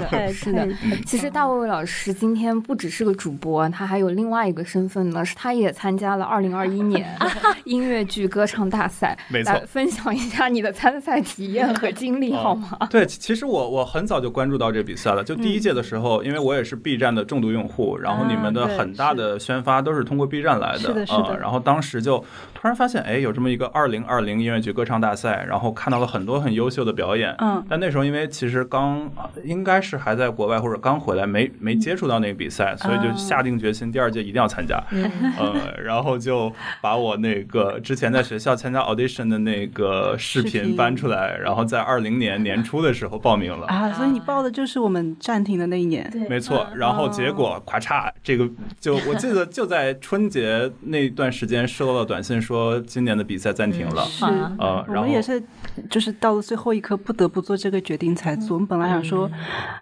[0.08, 0.66] 太是的，
[1.04, 7.16] 其实大卫卫老师今天不只是个主播，他还有另外一个身份呢，是他也参加了二零二一年
[7.64, 9.16] 音乐剧歌唱大赛。
[9.28, 12.78] 没错，来分享一下你的参赛体验和经历好吗？
[12.90, 21.36] 对，其实我我很早就关注到这比赛了，就第一届的时候，因为我也是 B 站的重度用户，然后你们的很大的宣发都是通过 B 站来的，是的，是的。
[21.38, 22.18] 然后当时就
[22.54, 27.34] 突然发现，哎，有这么一个二零二零音乐剧歌唱大赛，然后看到了很多很优秀的表演。
[27.38, 27.64] 嗯。
[27.68, 29.10] 但那时候因为其实刚
[29.44, 34.82] 应该是还在国外或者刚回来，没没接触到那个比赛，所以就下定决心第二届一定要参加。
[34.90, 35.10] 嗯。
[35.38, 43.66] 呃，然后就把我那个之前在学校参加 audition 的那个视频搬出来，然后在二零年年初的时候报名了。
[43.66, 46.10] 啊，所以你报的就是我们暂停的那一年。
[46.28, 46.66] 没错。
[46.74, 48.48] 然后结果咔嚓，这个
[48.80, 54.04] 就我记得就在春节那段时间收到了短信说今年的比赛暂停了。
[54.32, 54.38] 是。
[54.58, 55.42] 呃，我们也是，
[55.90, 58.54] 就是到了最后一刻不得不做这个决定才做。
[58.54, 59.30] 我们本来想说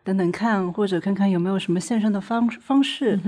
[0.02, 3.18] 等等看，或者看看有没有什么线上的方方式，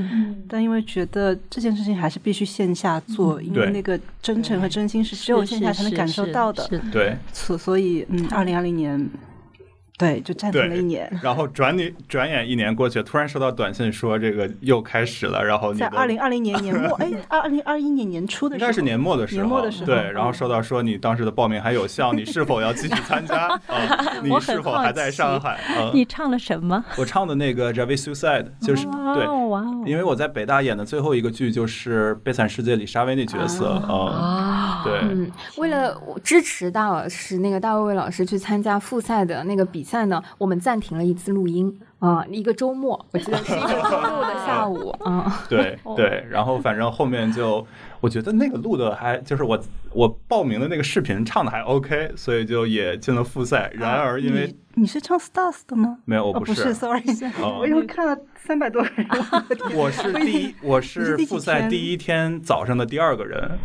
[0.48, 6.66] 但因为觉得这件事情还是必须线下做，因为那个真诚和真心是只有线下才能感受到的。
[6.92, 7.16] 对。
[7.32, 9.08] 所所以，嗯，二零二零年。
[9.98, 23.46] 对，就暂停了一年，然后转你转眼一年过去，突然收到短信说这个又开始了，然后在二零二零年年末，哎，二零二一年年初的应该是年末的时候，年末的时候，对，然后收到说你当时的报名还有效，你是否要继续参加？
[23.68, 25.58] 啊，你是否还在上海？
[25.94, 26.84] 你唱了什么？
[26.98, 39.85] 我唱的那个《j a v i Suicide》就是对，因为我在北大演的最后一个剧就是《悲惨世界》里沙威那角色啊，对，嗯，为了支持大老师那个大卫卫老师去参加复赛的那个比。
[39.86, 45.44] 赛呢，我们暂停了一次录音啊，一个周末， 我记得是一个周六的下午啊。
[45.48, 47.64] 对 对，然后反正后面就，
[48.00, 49.58] 我觉得那个录的还就是我
[49.92, 53.70] 我报名的那个视频唱的还 OK，所以就也进了复赛。
[53.74, 55.98] 然而因为你是唱 Stars 的吗？
[56.04, 57.02] 没有，我不是，Sorry，
[57.58, 59.06] 我又看了三百多个人。
[59.74, 63.58] 我是第一，我是复赛第一天早上的第二个人。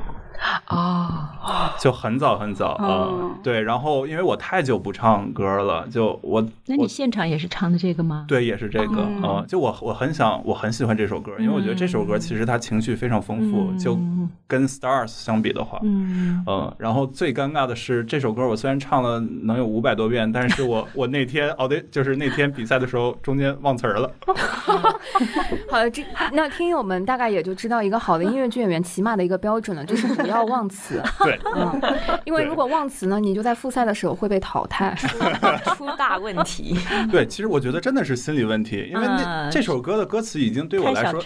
[0.66, 3.10] 啊，就很早很早啊，
[3.44, 8.26] 对，然后因为我太久不唱歌了，就我，那你现场也是唱的这个吗？
[8.28, 14.00] 对，也是这个啊，就我我很想，我很喜欢这首歌，因为我觉得这首歌其实它情绪非常丰富，就
[14.48, 16.44] 跟 Stars 相比的话，嗯，
[16.78, 24.12] 然后最尴尬的是这首歌我虽然唱了能有五百多遍，但是我 我那天哦对，就是那天比赛的时候中间忘词儿了。
[25.70, 31.02] 好的，这那听友们大概也就知道一个好的音乐剧演员起码的一个标准了，就是不要忘词。
[31.24, 31.82] 对，嗯，
[32.26, 34.96] 因为如果忘词呢，你就在复赛的时候会被淘汰，
[35.76, 36.76] 出大问题。
[37.12, 41.22] 对，其实我觉得真的是心理问题，因为那这首歌的歌词已经对我来说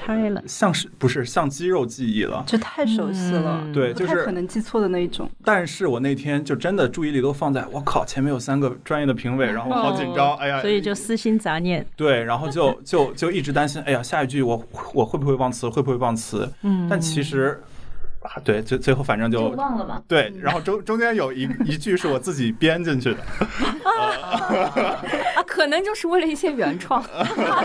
[0.45, 3.63] 像是不是像肌肉记忆了，就太熟悉了。
[3.73, 5.29] 对，就是可能记错的那一种。
[5.43, 11.85] 但是我那天就真的注意力都放在我靠前面有三个专业的评委，然后好紧张，哎呀，所以就私心杂念。
[11.95, 14.61] 对，然后就就就一直担心，哎呀，下一句我
[14.93, 16.51] 我会不会忘词，会不会忘词？
[16.63, 17.61] 嗯，但其实。
[18.25, 20.01] 啊对，最最后反正就就忘了吧。
[20.07, 23.19] 对，然后中中间有一一句是我自己编进去的，
[23.83, 27.03] 啊，可能就是为了一些原创。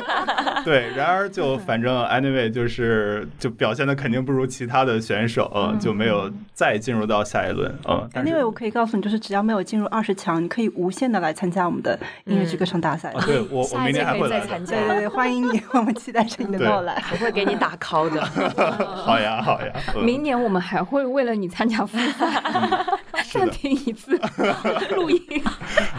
[0.64, 13.10] 对，然而就反正 anyway 就是就表现的肯定不如其他的选手，嗯，就没有再进入到下一轮，嗯，anyway 我可以告诉你，就是只要没有进入二十强，你可以无限的来参加我们的音乐剧歌唱大赛。
[13.10, 17.02] 啊，对我我明年还会来的，参加对对对，欢迎你，我们期待着你的到来。
[17.12, 18.20] 我会给你打 call 的。
[18.20, 22.42] 好呀好呀，嗯明年我们还会为了你参加复赛，
[23.32, 24.20] 暂停一次
[24.94, 25.20] 录音。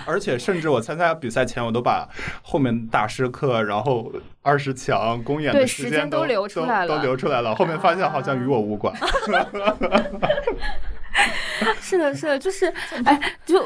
[0.05, 2.07] 而且甚至我参加比赛前，我都把
[2.43, 4.11] 后面大师课，然后
[4.41, 7.55] 二十强公演的对时间时间都都留出来了都留出来了。
[7.55, 8.93] 后面发现好像与我无关。
[11.79, 12.71] 是的，是的，就是，
[13.05, 13.63] 哎，就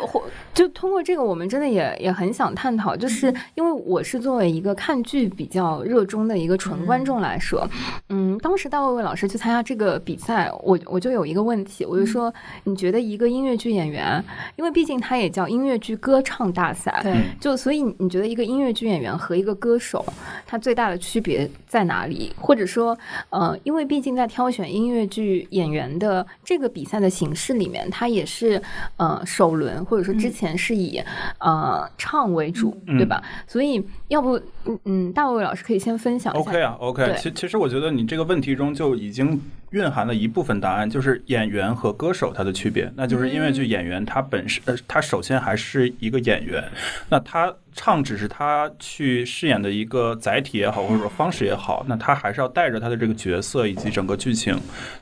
[0.54, 7.68] 就通过这个，我们真的也也很想探讨，就是因为我是作为一个看剧比较热衷的一个纯观众来说，
[8.10, 14.24] 嗯，当时大卫卫老师去参加这个比赛，我我就有一个问题，我就说，你觉得一个音乐剧演员，
[14.56, 20.06] 因为毕竟他也叫音乐剧歌唱大赛，对就所以你觉得一个音乐剧演员和一个歌手，
[20.46, 22.34] 他最大的区别在哪里？
[22.40, 22.98] 或者说，
[23.30, 28.62] 呃，因为毕竟在挑选音乐剧演员的这个比赛的形式里面，它也是
[28.98, 31.02] 呃首轮或者说之前是以、
[31.40, 32.96] 呃唱为主，嗯。
[32.98, 33.22] 对吧？
[33.46, 36.50] 所以要不嗯嗯，大卫老师可以先分享一下。
[36.50, 39.40] OK 啊，OK，其其实我觉得你这个问题中就已经
[39.76, 42.90] 蕴含了一部分答案，就是演员和歌手他的区别。
[42.96, 46.64] 那就是音乐剧演员他本身，呃，他首先还是一个演员，
[47.10, 54.58] 那他唱只是他去饰演的一个载体也好，或者说方式也好，那他还是要带着他的这个角色以及整个剧情。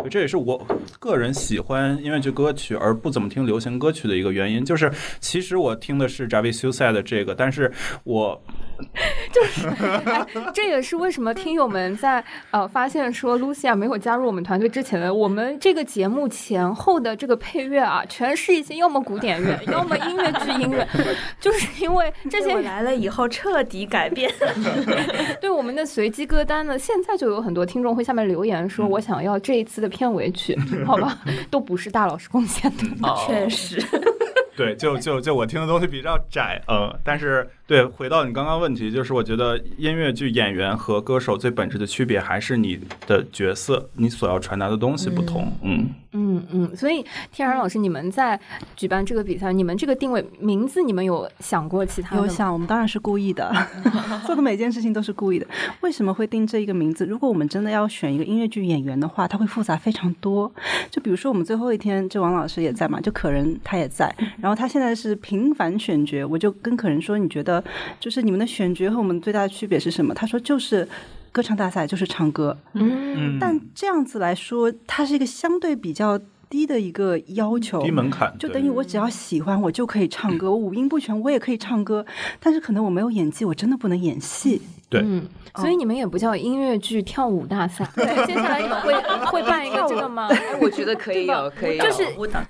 [0.09, 0.65] 这也是我
[0.99, 7.71] 个人喜欢音乐剧歌曲而不怎么听流行歌曲的一个原因，就是其实我听的是 Javi Suicide 的这个，但是
[8.05, 8.41] 我
[8.95, 20.87] 哎，这也是为什么听友们在呃发现说 Lucia 没有加入我们团队之前的，我们这个节目前后的这个配乐啊，全是一些要么古典乐，要么音乐剧音乐，
[21.39, 24.31] 就是因为 这些我来了以后彻底改变。
[25.41, 32.85] 对我们的随机歌单呢，现在就有很多听众会下面留言说，我想要这一次的片尾曲，好吧， 都不是大老师贡献的。
[33.27, 33.83] 确实，
[34.55, 48.39] 对，就就就我听的东西比较窄，嗯，但是对，回到你刚刚问题，就是我觉得音乐剧演员和歌手最本质的区别还是你的角色，你所要传达的东西不同，嗯，嗯嗯，所以天然老师，你们在
[48.75, 52.21] 举办这个比赛，你们这个定位名字，你们有想过其他的？
[52.21, 53.51] 有想，我们当然是故意的，
[54.27, 55.47] 做的每件事情都是故意的。
[55.81, 57.05] 为什么会定这一个名字？
[57.05, 60.51] 如果我们真的要选一个音乐剧演员的话，它会复杂非常多。
[60.91, 67.63] 就比如说我们最后一天，就王老师也在嘛，就可人他也在，然后他现在是频繁选角，我就跟可人说，你觉得
[67.97, 70.13] 就是你们的选角和我们最大的区别是什么？
[70.13, 70.85] 他说就是。
[71.33, 76.15] 歌唱大赛就是唱歌，嗯，但这样子来说，它是一个相对比较
[76.47, 80.51] 低的一个要求，低门槛，就等于我只要喜欢，我就可以唱歌。
[80.51, 82.05] 我五音不全，我也可以唱歌，
[82.39, 84.61] 但是可能我没有演技，我真的不能演戏。
[84.93, 85.01] 对。
[85.03, 88.93] 嗯，所以你们也不叫音乐剧跳舞大赛， 对，接下来你们会
[89.27, 90.27] 会办一个这个吗？
[90.31, 92.05] 哎，我觉得可以 有，可以有，就是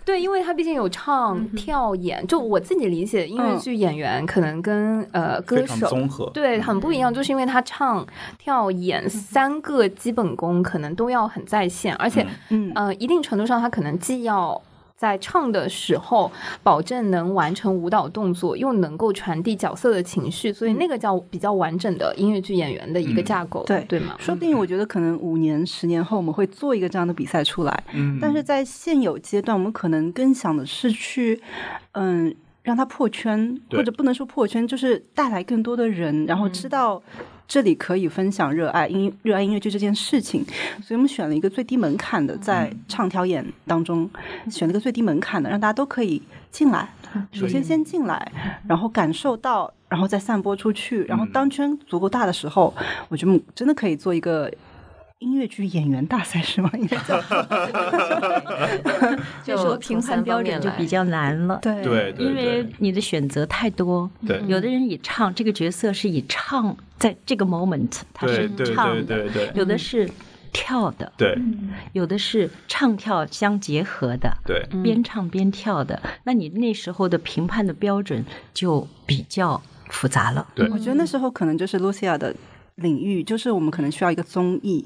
[0.06, 8.06] 对，因为他毕竟有唱、跳、演，就我自己理解，音乐剧演员可能跟呃歌手综合，对很不一样，就是因为他唱、
[8.38, 14.62] 跳、演三个基本功可能都要很在线，而且嗯，呃一定程度上他可能既要。
[14.96, 24.16] 在唱的时候，保证能完成舞蹈动作，又能够传递角色的情绪，所以那个叫比较完整的音乐剧演员的一个嗯架构，对对吗？
[24.18, 31.42] 说不定我觉得可能五年、十年后我们会做一个这样的比赛出来，嗯，但是在现有阶段，我们可能更想的是去，
[31.94, 32.36] 嗯。
[32.64, 37.04] 让它破圈，或者不能说破圈，就是带来更多的人，然后知道
[37.48, 40.44] 这里可以分享热爱音热爱音乐剧这件事情，
[40.82, 44.10] 所以我们选了一个最低门槛的，在唱跳演当中
[44.50, 46.90] 选了一个最低门槛的，让大家都可以进来。
[47.32, 48.32] 首先先进来，
[48.68, 52.74] 然后感受到，然后再散播出去，然后当圈足够大的时候，
[53.10, 54.52] 我觉得真的可以做一个。
[55.24, 56.70] 音乐剧演员大赛是吗？
[56.78, 57.22] 应该叫。
[59.44, 61.58] 这时候评判标准就比较难了。
[61.62, 61.82] 对。
[61.82, 64.42] 对对因为你的选择太多，对。
[64.48, 69.52] 有的人以唱这个角色是以唱在这个 moment 他是对对唱的，对对对。
[69.56, 70.10] 有的是
[70.52, 71.38] 跳的，对。
[71.94, 76.02] 有的是唱跳相结合的，对，边唱边跳的。
[76.26, 80.46] 那你那时候的评判的标准就比较复杂了。
[80.54, 80.70] 对。
[80.70, 82.36] 我觉得那时候可能就是 Lucia 的
[82.76, 84.86] 领域，就是我们可能需要一个综艺。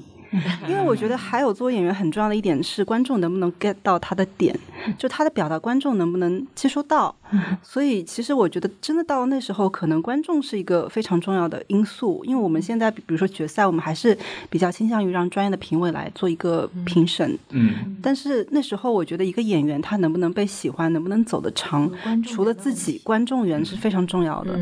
[0.68, 4.58] 因为我觉得还有做演员很重要的一点是观众能不能 get 到他的点，
[4.96, 7.14] 就他的表达观众能不能接收到。
[7.62, 14.16] 所以其实我觉得真的到那时候，可能观众是一个非常重要的因素，因为我们现在比如说决赛，我们还是
[14.48, 17.38] 比较倾向于让专业的评委来做一个评审。
[17.50, 21.90] 嗯但是那时候，我觉得一个演员他能不能被喜欢，能不能走得长，
[22.22, 24.58] 除了自己，观众缘是非常重要的。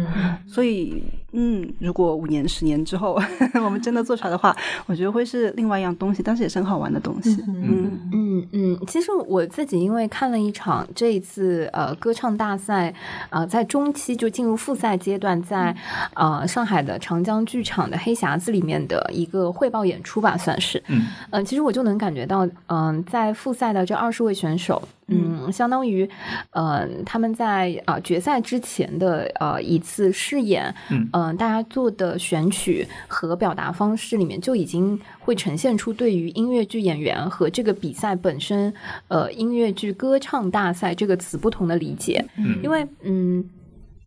[0.47, 1.03] 所以，
[1.39, 3.21] 嗯，如果五年、十年之后
[3.63, 4.57] 我们真的做出来的话，
[4.87, 7.37] 我觉得会是另外一样东西，但是也是很好玩的东西。
[7.47, 8.47] 嗯嗯。
[8.53, 12.95] 嗯，其实我自己因为看了一场这一次呃歌唱大赛，
[13.31, 15.75] 呃在中期就进入复赛阶段，在
[16.15, 20.83] 呃上海的长江剧场的黑匣子里面的一个汇报演出吧，算是。
[20.89, 21.07] 嗯。
[21.31, 26.09] 呃，其实我就能感觉到，嗯、在复赛的这二十位选手，嗯，相当于，
[26.51, 31.09] 呃，他们在啊、呃决赛之前的呃一次试演，嗯。
[31.13, 38.73] 呃大家做的选曲和表达方式里面就已经会呈现出对于音乐剧演员和这个比赛本身，
[39.09, 42.59] 呃，音乐剧歌唱大赛这个词不同的理解，嗯。
[42.63, 43.49] 因为嗯。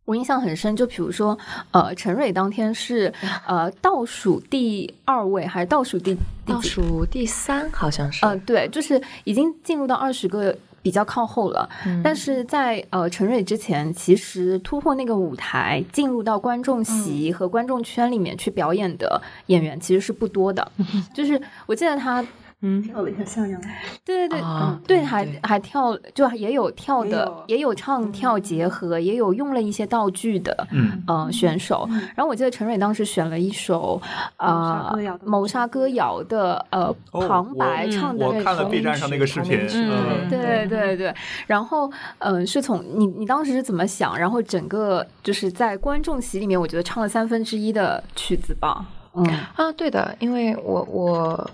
[0.06, 1.38] 我印象很深，就比如说，
[1.70, 3.14] 呃，陈蕊当天是
[3.46, 11.70] 呃倒数第二位，还是倒数第第倒数第三好像是，呃，对，就是已经进入到二十个比较靠后了。
[11.86, 20.72] 嗯但是在呃陈蕊之前，其实突破那个舞台，进入到观众席和观众圈里面去表演的演员其实是不多的。
[21.14, 22.26] 就是我记得他。
[22.62, 23.62] 嗯，跳了一下像样，
[24.04, 25.40] 对对对，对，还对。
[25.44, 27.10] 还跳，就也有跳的
[27.48, 31.02] 也有，也有唱跳结合，也有用了一些道具的，嗯。
[31.08, 31.88] 呃，选手。
[32.16, 34.02] 然后我记得陈蕊当时选了一首
[34.38, 34.94] 呃
[35.24, 40.30] 谋杀歌谣的呃哦旁白唱的那我看了首 B 站上那个视频，嗯。
[40.30, 41.14] 对对对，
[41.48, 44.18] 然后嗯、呃是从你你当时是怎么想？
[44.18, 48.86] 然后整个就是在观众席里面，我觉得唱了三分之一的曲子吧。
[49.14, 49.26] 嗯。
[49.56, 51.50] 啊，对的，因为我我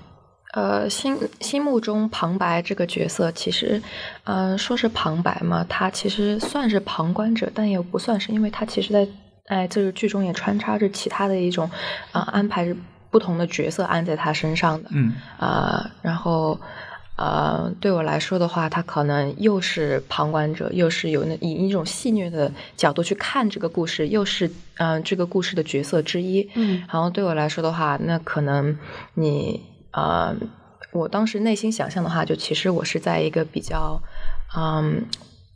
[0.55, 3.81] 呃心心目中旁白这个角色，其实
[4.23, 9.07] 嗯、呃说是旁白嘛，他其实算是旁观者，但也不算是，因为他其实在
[9.47, 11.69] 哎这个剧中也穿插着其他的一种
[12.11, 12.73] 啊、呃安排
[13.11, 14.89] 不同的角色安在他身上的。
[14.91, 16.59] 嗯啊、然后
[17.17, 24.47] 呃，对我来说的话，他可能又是旁观者，又是有那以一种戏谑的角度去看这个故事，又是
[24.77, 26.49] 嗯、呃这个故事的角色之一。
[26.55, 28.77] 嗯然后对我来说的话，那可能
[29.13, 29.61] 你
[29.95, 30.35] 呃，
[30.91, 34.01] 我当时内心想象的话，就其实我是在一个比较
[34.55, 35.05] 嗯。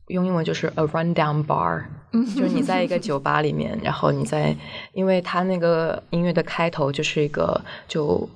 [0.09, 1.83] 用英文就是 a rundown bar，
[2.35, 4.55] 就是你在一个酒吧里面，然后你在，
[4.91, 8.27] 因为他那个音乐的开头就是一个就。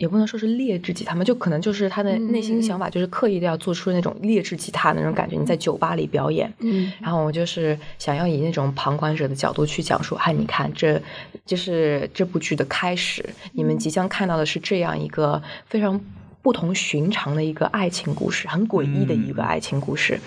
[0.00, 5.36] 也不能说是劣质吉他嘛，就可能就是他的内心想法，就是刻意的要做出那种劣质吉他的那种感觉。
[5.36, 10.98] 你在酒吧里表演，嗯然后我就是想要以那种旁观者的角度去讲述，哎，你看，这
[11.44, 13.22] 就是这部剧的开始，
[13.52, 16.00] 你们即将看到的是这样一个非常
[16.40, 20.18] 不同寻常的一个爱情故事，很诡异的一个爱情故事。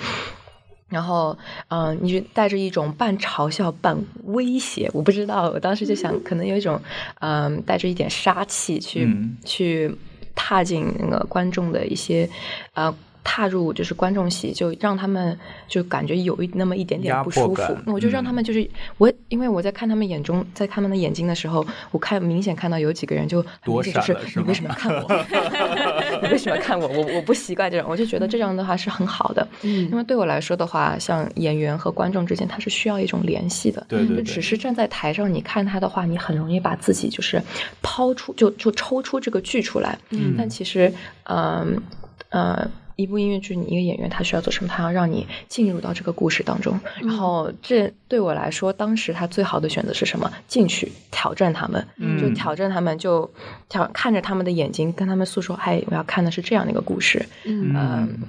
[0.93, 1.37] 然后，
[1.67, 6.79] 嗯、你就带着一种半嘲笑、半威胁，我不知道，我当时就想，可能有一种，
[7.19, 9.35] 嗯、带着一点杀气去、嗯。
[9.43, 9.93] 去
[10.35, 12.27] 踏进那个观众的一些，
[12.73, 12.91] 呃，
[13.23, 17.77] 踏入就是观众席，就让他们就感觉有一那么一点点不舒服。
[17.85, 25.25] 那我就让他们就是、我，因为我在看他们眼中，在看他们的眼睛的时候，我看明显看到有几个人就就是是你为什么要看我？
[26.21, 26.87] 你为什么要看我？
[26.87, 29.47] 我我不习惯这种，我就觉得这样的话是很好的。
[29.61, 33.85] 嗯因为对我来说的话，像演员和观众之间，他是需要一种联系的。
[33.87, 37.41] 对对对就只是站在台上，你看他的话，你很容易把自己就是
[37.81, 39.97] 抛出，就就抽出这个剧出来。
[40.09, 40.91] 嗯但其实，
[41.23, 41.81] 嗯
[42.29, 42.69] 呃。
[42.95, 44.67] 一部音乐剧，你一个演员他需要做什么？
[44.67, 46.79] 他要让你进入到这个故事当中。
[47.01, 50.31] 然后，这对我来说，当时他最好的选择是什么？
[50.47, 51.81] 进去挑战他们，
[52.19, 53.29] 就嗯挑战他们，就
[53.69, 58.19] 挑看着他们的眼睛，跟他们诉说：“哎，我要看的是这样的一个故事。”嗯嗯，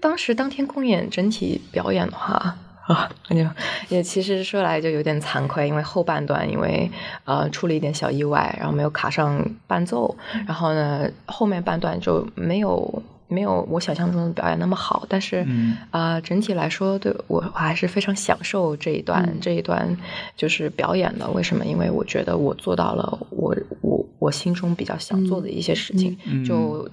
[0.00, 2.56] 当时当天公演整体表演的话。
[2.86, 3.48] 啊，那就
[3.88, 6.90] 也其实说来就有点惭愧，因为后半段因为
[7.24, 19.96] 呃出了一点小意外，然后没有卡上伴奏，然后呢后面半段就没有没有我想象中的表演那么好，但是嗯啊、呃整体来说，对我我还是非常享受这一段、这一段
[20.36, 21.30] 就是表演的。
[21.30, 21.64] 为什么？
[21.64, 26.86] 因为我觉得我做到了我我我心中比较想做的一些事情，嗯就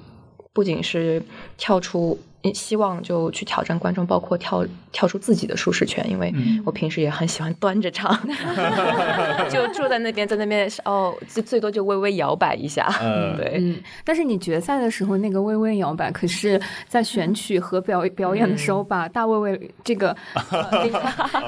[0.53, 1.21] 不仅是
[1.57, 2.17] 跳出。
[2.53, 8.17] 希望就去挑战观众，包括跳跳出自己的舒适圈，因为嗯我平时也很喜欢端着唱，
[9.49, 20.15] 就坐在那边，在那边哦，最最多就微微摇摆一下，嗯对，嗯，但是你决赛的时候那个微微摇摆，可是在选曲和表表演的时候，把大卫卫这个
[20.51, 20.83] 呃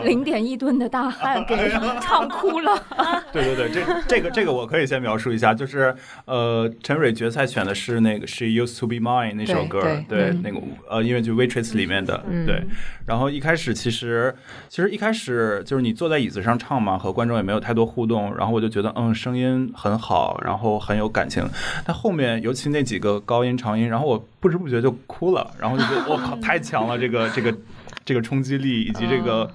[0.04, 1.70] 零零点一吨的大汉给
[2.02, 2.84] 唱哭了。
[3.32, 5.96] 对对对，这这个这个我可以先描述一下，就是
[6.26, 10.58] 呃，陈蕊决赛选的是那个《She Used to Be Mine》那首歌，对对对那个
[10.90, 12.64] 呃音乐剧《Waitress》里面的，嗯对。
[13.06, 14.36] 然后一开始其实
[14.68, 21.48] 其实一开始就是你坐在椅子上唱嘛，和观众也没有太多互动，然后我就觉得嗯声音很好，然后很有感情。
[21.86, 27.56] 但后面尤其那几个高音长音，然后我不知不觉就哭了，然后就觉得我靠太强了，这个这个。
[28.06, 29.48] 这个冲击力以及这个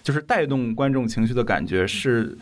[0.00, 2.38] 就是带动观众情绪的感觉是，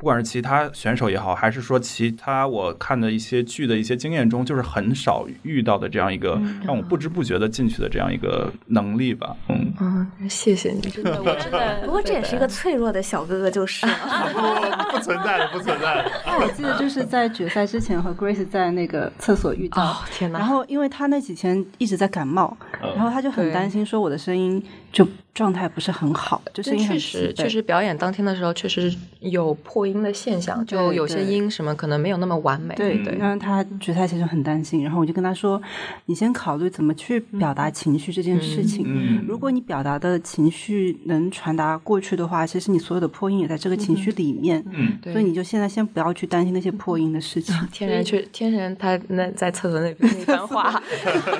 [0.00, 9.36] 不管是其他选手也好，还是说其他我看的一些剧的一些经验中，就是很少遇到的这样一个让我不知不觉的进去的这样一个能力吧。
[9.50, 11.82] 嗯，嗯，谢谢你，真的，我真的。
[11.84, 13.92] 不过这也是一个脆弱的小哥哥，就是了。
[14.88, 16.10] 不不存在的，不存在的。
[16.40, 24.62] 我记得就是在决赛之前和 Grace 在那个厕所遇到，哦天哪然后因为他那几天一直在感冒，嗯然后他就很担心说我的声音
[24.92, 32.74] 就状态不是很好，就声音很确实，确实表演当天的时候，确实有破音的现象，就有些音什么可能没有那么完美。
[32.74, 35.60] 对对，让他决赛前就很担心，然后我就跟他说，
[36.06, 38.84] 你先考虑怎么去表达情绪这件事情。
[38.86, 44.62] 嗯如果你表达的情绪能传达过去的话，其实你所有的破音也在这个情绪里面。
[44.72, 47.54] 嗯对所以你就现在先不要去担心那些破音的事情。
[47.72, 50.82] 天然去天然他那在厕所那那番话，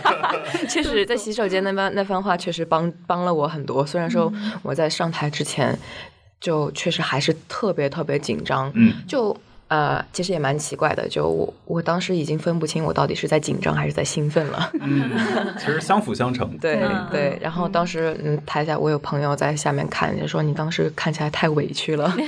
[0.68, 3.84] 确实在洗手间那番那番话确实帮帮了我很多。
[3.86, 4.32] 虽然说
[4.62, 5.78] 我在上台之前
[6.40, 9.36] 就确实还是特别特别紧张，嗯就。
[9.70, 14.68] 呃，其实也蛮奇怪的，就我我当时已经分不清我到底是在紧张还是在兴奋了。
[14.80, 15.08] 嗯，
[15.56, 16.50] 其实相辅相成。
[16.58, 22.12] 对对，然后当时嗯，台下我有朋友在下面看，就说你当时看起来太委屈了。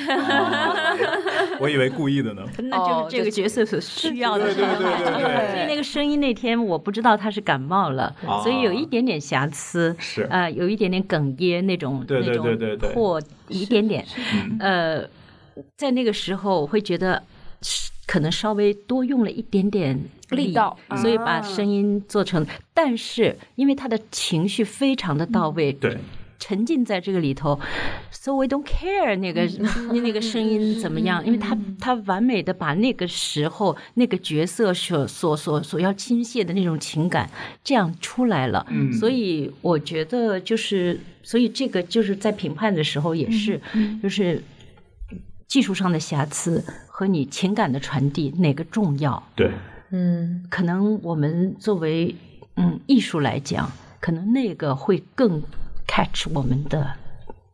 [1.61, 2.43] 我以为故意的呢。
[2.59, 4.45] 那就是这个角色所需要的。
[4.45, 10.23] 对对对对对所以那个声音那天我不知道他是感冒了，哦所以有一点点瑕疵，是。
[10.31, 12.89] 呃，有一点点哽咽那种对对那对对对。
[12.89, 14.57] 种破一点点，嗯。
[14.61, 15.09] 呃，
[15.77, 17.23] 在那个时候我会觉得
[18.07, 19.99] 可能稍微多用了一点点
[20.31, 25.97] 力道所以把声音做成，但是因为他的情绪非常的到位，对，
[26.39, 27.59] 沉浸在这个里头
[28.23, 29.45] ，so we don't care 那个
[29.93, 37.29] 那个声音怎么样，因为他他完美的把那个时候那个角色所所所所要倾泻的那种情感
[37.64, 38.93] 这样出来了，嗯。
[38.93, 43.61] 所以我觉得就是，所以这个就是在评判的时候也是，
[44.01, 44.41] 就是
[45.49, 49.20] 技术上的瑕疵和你情感的传递哪个重要？
[49.35, 49.51] 对，
[49.91, 52.14] 嗯，可能我们作为
[52.55, 53.68] 嗯艺术来讲，
[53.99, 55.43] 可能那个会更
[55.89, 56.89] catch 我们的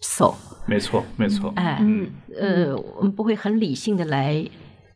[0.00, 0.34] soul，
[0.66, 1.52] 没错没错。
[1.56, 4.44] 哎，嗯呃，我们不会很理性的来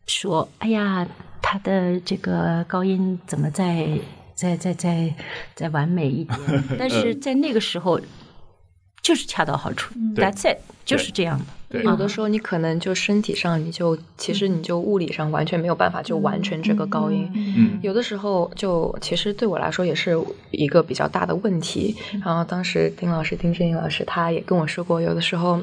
[0.06, 1.06] 说，哎呀，
[1.40, 3.98] 他的这个高音怎么再
[4.34, 5.14] 再再再
[5.54, 6.38] 再完美一点？
[6.78, 8.00] 但是在那个时候，
[9.02, 11.44] 就是恰到好处对，That's it，就是这样的。
[11.72, 20.16] 对有的时候你可能就身体上你就其实你就物理上完全没有办法就完成这个高音，嗯有的时候就其实对我来说也是
[20.50, 21.96] 一个比较大的问题。
[22.24, 25.58] 然后当时丁老师丁振英老师他也跟我说过，有的时候。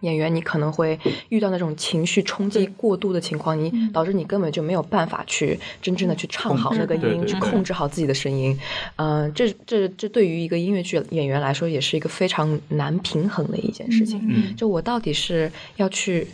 [0.00, 8.58] 演员，你可能会遇到那种情绪冲击过度的情况，你导致你根本就没有办法去真正的去唱好那个音，去控制好自己的声音。
[8.96, 14.20] 嗯、这这这对于一个音乐剧演员来说，也是一个非常难平衡的一件事情。
[14.28, 16.26] 嗯就我到底是要去，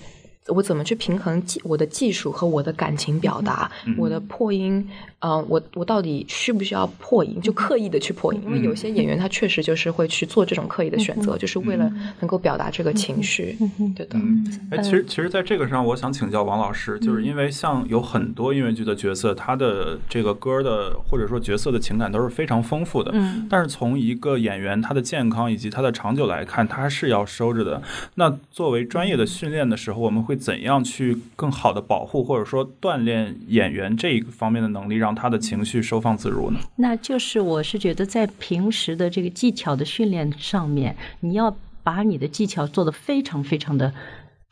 [0.49, 3.95] 我怎么去平衡技我的技术和我的感情表达，嗯。
[3.97, 4.87] 我的破音，
[5.21, 8.41] 呃，我我到底需不需要破音，就刻意的去破音？
[8.45, 11.91] 因为有些演员他确实就是会去做这种刻意的选择，就是为了
[12.21, 13.57] 能够表达这个情绪。
[13.97, 27.81] 对的，嗯，哎，其实其实，在这个上，我想请教王老师，就是因为像有很多音乐剧的角色，他的这个歌的或者说角色的情感都是非常丰富的，嗯，但是从一个演员他的健康以及他的长久来看，他是要收着的。
[28.17, 36.59] 那作为专业的训练的时候，我们会怎样去更好的保护或者说锻炼演员这一方面的能力，让他的情绪收放自如呢？
[36.77, 43.93] 那就是我是觉得在平时的这个技巧的训练上面，你要把你的技巧做得非常非常的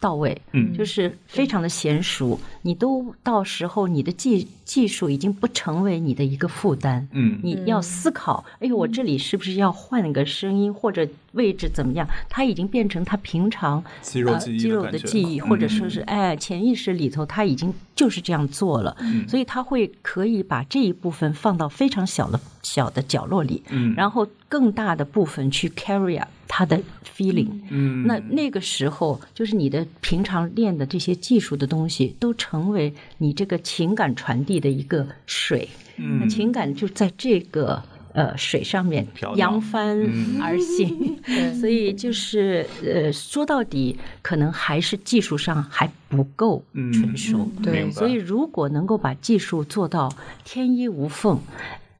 [0.02, 0.76] 到位，嗯。
[0.76, 7.38] 就是非常的娴熟，你都到时候你的技技术已经不成为你的一个负担，嗯。
[7.42, 12.06] 你要思考，哎呦，我这里是不是要换个声音或者位置怎么样？
[12.28, 15.68] 它已经变成他平常呃肌肉记忆肌肉的感觉的记忆，或者嗯。
[15.68, 19.28] 说是哎潜意识里头，他已经就是这样做了，嗯。
[19.28, 23.94] 所以他会可以把这一部分放到非常小的小的角落里，嗯。
[23.94, 26.78] 然后更大的部分去 carry out 他的
[27.16, 27.48] feeling。
[27.70, 35.66] 嗯，那那个时候，就是你的平常练的这些技术的东西，都成为你这个情感传递的一个水。
[35.96, 37.82] 那嗯情感就在这个
[38.12, 41.16] 呃水上面扬帆嗯而行。
[41.58, 47.50] 所以就是呃，说到底，可能还是技术上还不够嗯纯熟。
[47.62, 51.40] 对所以如果能够把技术做到天衣无缝。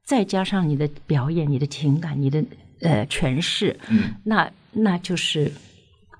[0.05, 2.43] 再加上你的表演、你的情感、你的
[2.83, 5.51] 呃诠释，嗯，那那就是。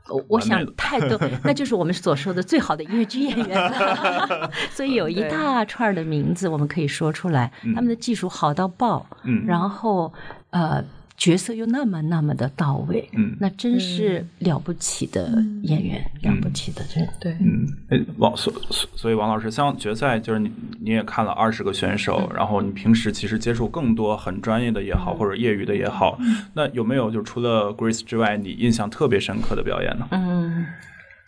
[0.09, 4.51] 我我想太多，那就是我们所说的最好的音乐剧演员了。
[4.70, 10.14] 所以有一大串的名字我们可以说出来，他们的技术好到爆，嗯然后
[10.49, 10.84] 呃
[11.24, 13.34] 角色又那么那么的到位，嗯。
[13.40, 17.08] 那真是了不起的演员，了不起的人。
[17.18, 20.52] 对，嗯，哎，王所所所以王老师，像决赛就是你
[20.82, 26.20] 你也看了二十个选手，然后你平时其实接触更多很专业的也好，或者业余的也好，
[26.54, 30.06] 那有没有就除了 Grace 之外，你印象特别深刻的表演呢？
[30.12, 30.66] 嗯，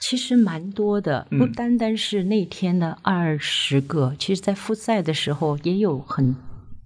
[0.01, 1.51] 其实蛮多的，不嗯。
[1.53, 6.35] 单单是那天的二十个，其实在复赛的时候也有很。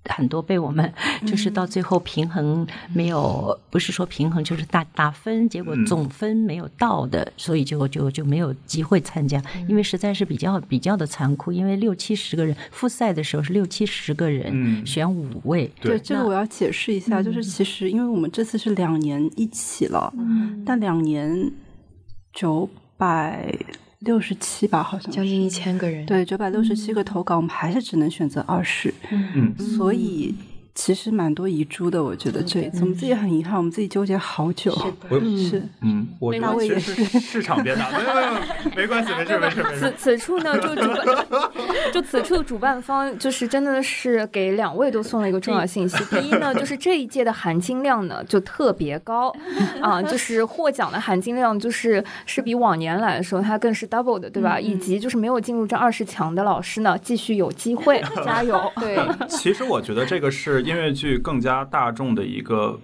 [0.10, 0.92] 很多被我们
[1.26, 5.86] 就是到最后平衡没有，不是说平衡，就是打打分，结果嗯。
[5.86, 14.86] 总分没有到的，所以就就就没有机会参加，因为实在是比较比较的残酷，因为六七十个人复赛的时候是六七十个人嗯。
[14.86, 15.98] 选五位，对。
[15.98, 20.14] 对，这个我要解释一下，就是其实因为我们这次是两年一起了，
[20.66, 21.52] 但两年
[22.34, 23.54] 九百
[24.00, 26.06] 六十七吧，好像将近一千个人。
[26.06, 29.54] 对，九百六十七个投稿，我们还是只能选择二十，嗯。
[29.58, 30.34] 所以
[30.76, 32.04] 其实蛮多遗珠的。
[32.04, 34.72] 我觉得这一次我们自己很遗憾，我们自己纠结好久。
[35.50, 38.32] 是，嗯，我觉大卫也是市场变大，没有没有，
[38.76, 39.94] 没关系，没事没事没此事。
[39.98, 41.06] 此处呢，就主办，
[41.94, 45.98] 就此处主办方就是真的是给两位都送了一个重要信息。
[46.06, 49.34] 第一呢，就是这一届的含金量呢就特别高，
[49.82, 54.60] 啊，就是获奖的含金量就是是比往年来说它更是 double 的，对吧？
[54.60, 58.60] 以及就是没有进入这二十强的老师呢，继续有机会， 加油！
[58.80, 58.98] 对，
[59.28, 62.80] 其实我觉得这个是音乐剧更加大众的一个，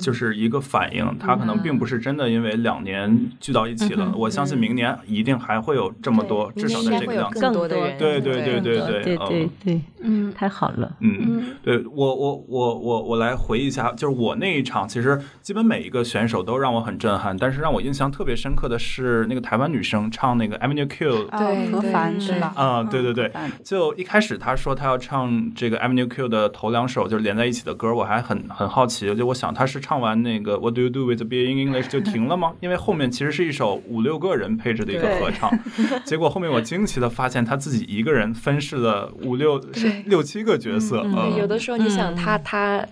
[0.00, 1.04] 就是一个反应。
[1.18, 4.12] 它可能并不是真的因为两年聚到一起了。
[4.16, 7.40] 我相信明年一定还会有这么多，至少在这个量级。
[7.40, 10.96] 更多的人，对对对对对对嗯对，嗯太好了。
[11.00, 22.52] 嗯，对我我我我我来回忆一下，就是我那一场，其实基本每一个选手都让我很震撼，但是让我印象特别深刻的是那个台湾女生唱那个 Avenue Q 啊对何凡对是吧？
[22.54, 23.32] 啊，对对对，
[23.64, 32.52] 就一开始她说她要唱这个 Avenue Q 的头两首就是连在一起的歌，我还很很好奇，就我想他是唱完那个 What do you do with being English 就停了吗？
[32.60, 35.50] 因为后面其实是一首五六个人配置的一个合唱，
[36.04, 39.60] 结果后面我惊奇的发现他自己一个人分饰了五六
[40.06, 42.86] 六七个角色，嗯嗯有的时候你想他他。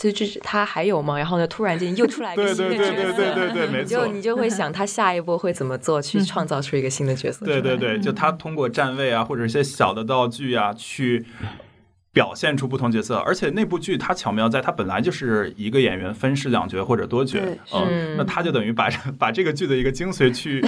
[0.00, 1.18] 就就是他还有吗？
[1.18, 4.12] 然后呢，突然间又出来一个对新的角色，对对对对对对，没错你就。
[4.18, 7.44] 你就会想他下一步会怎么做，去创造出一个新的角色。
[7.44, 11.26] 对对对，就他通过站位啊，或者一些小的道具啊，去
[12.18, 13.14] 表现出不同角色。
[13.18, 17.38] 而且那部剧它巧妙在，它本来就是一个演员分饰两角或者多角，
[17.72, 20.60] 嗯，那他就等于把 把这个剧的一个精髓去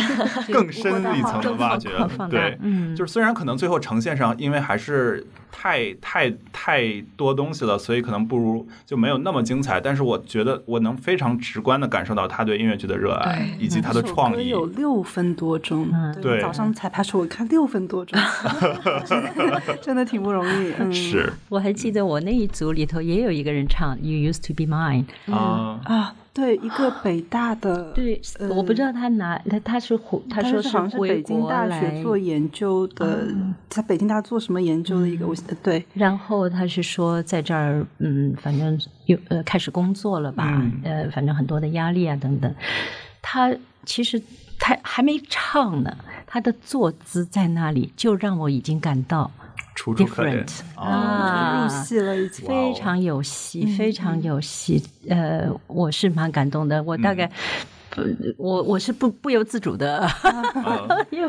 [0.52, 1.88] 更深一层 的挖掘
[2.30, 9.80] 对，嗯就是虽然可能最后呈现上，因为还是太太太多东西了，所以可能不如就没有那么精彩。
[9.80, 14.48] 但是我觉得我能非常直观的感受到他对音乐剧的热爱以及他的创意。
[14.48, 18.18] 有六分多钟，嗯对早上彩排时候我看六分多钟，
[19.06, 20.72] 真的真的挺不容易。
[20.78, 33.28] 嗯，是我还记得我那一组里头也有一个人唱《You Used to Be Mine》，啊，啊，对，一个北大的，对，呃我不知道他哪他他是回他说是回北京大学做研究的，
[33.68, 42.54] 在北京大做什么研究的一个，我呃对，然后他是说在这儿，嗯，反正有呃开始工作了吧，嗯呃，反正很多的压力啊等等。
[43.20, 44.20] 他其实
[44.58, 45.94] 他还没唱呢，
[46.26, 49.30] 他的坐姿在那里就让我已经感到
[49.74, 52.46] 楚楚可怜 different 啊，啊入戏了已经。
[52.46, 54.82] 非常有戏，非常有戏。
[55.08, 57.30] 呃，我是蛮感动的，我大概。
[57.92, 58.02] 不，
[58.36, 61.28] 我我是不不由自主的，嗯 因为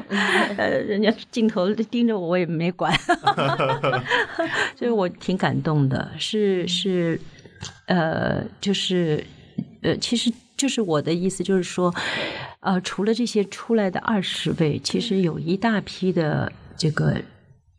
[0.57, 2.93] 呃，人家镜头盯着我，我也没管，
[4.77, 7.19] 就是我挺感动的，是是，
[7.87, 9.25] 呃，就是
[9.81, 11.91] 呃，其实就是我的意思，就是说，
[12.59, 17.19] 呃，除了这些出来的二十位，其实有一大批的这个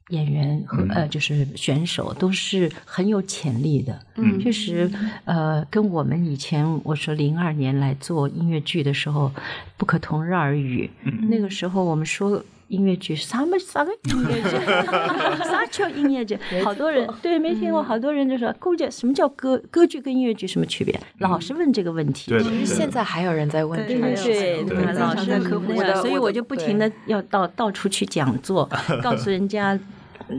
[0.09, 3.99] 演员和、呃，就是选手都是很有潜力的。
[4.17, 4.91] 嗯确实，
[5.25, 9.33] 呃，跟我们以前我说零二年来做音乐剧的时候
[9.77, 10.91] 不可同日而语。
[11.29, 12.43] 那个时候我们说。
[12.73, 14.57] 音乐剧啥么啥个音乐剧，
[15.45, 16.39] 啥叫音乐剧？
[16.65, 20.99] 好多人对没听过，好多人就说估计什么叫歌歌剧跟音乐剧什么区别？
[21.19, 22.33] 老是问这个问题。
[22.43, 24.15] 其实现在还有人在问这对对。
[24.15, 28.69] 对，对对老师在科普的，所以我就不停的要到到处去讲座，
[29.03, 29.79] 告诉人家。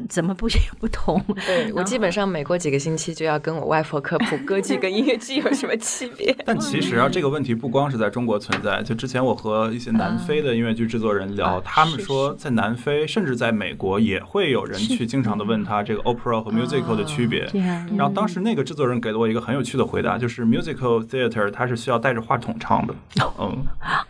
[0.09, 0.47] 怎么不
[0.79, 1.21] 不同？
[1.45, 6.35] 对我基本上每过几个星期就要跟我外婆科普歌剧跟音乐剧有什么区别。
[6.45, 8.81] 但其实啊，这个问题不光是在中国存在。
[8.83, 17.49] 就之前我和一些南非的音乐剧制作人聊，他们说在南非甚至在美国也会有人去经常的问他这个 opera 和 musical 的区别。
[17.97, 22.93] 然后当时那个制作人给了我一个很有趣的回答，就是 musical theater 它是需要带着话筒唱的。
[23.39, 23.63] 嗯，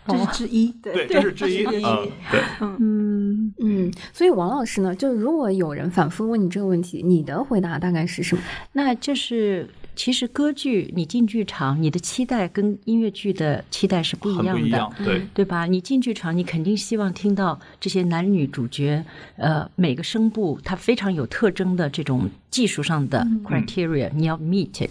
[0.08, 1.66] 这是之一，对，这是之一。
[1.66, 3.92] 嗯，对，嗯嗯。
[4.12, 8.42] 所以王老师呢，就是如果有人反复问你这个问题，你的回答大概是什么？
[8.74, 15.66] 那就是其实歌剧你进剧场，你的期待跟音乐剧的期待是不一样的，对对吧？
[15.66, 19.04] 你进剧场，你肯定希望听到这些男女主角，
[19.38, 24.90] 呃，每个声部它非常有特征的这种技术上的 criteria，你要 meet。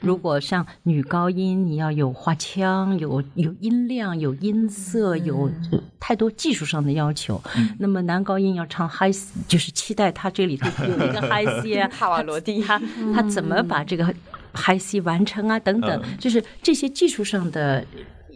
[0.00, 5.50] 如果像女高音，你要有花腔，有有音量，有音色，有
[5.98, 7.40] 太多技术上的要求。
[7.78, 9.14] 那么男高音要唱 high，
[9.48, 12.80] 就是期待他这里头有一个 high C 啊，帕瓦罗蒂，他
[13.14, 14.14] 他怎么把这个
[14.54, 15.58] high C 完成啊？
[15.58, 17.84] 等等，就是这些技术上的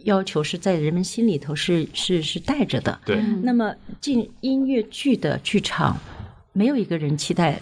[0.03, 2.99] 要求是在人们心里头是是是带着的。
[3.05, 3.21] 对。
[3.43, 5.97] 那么进音乐剧的剧场，
[6.53, 7.59] 没有一个人期待。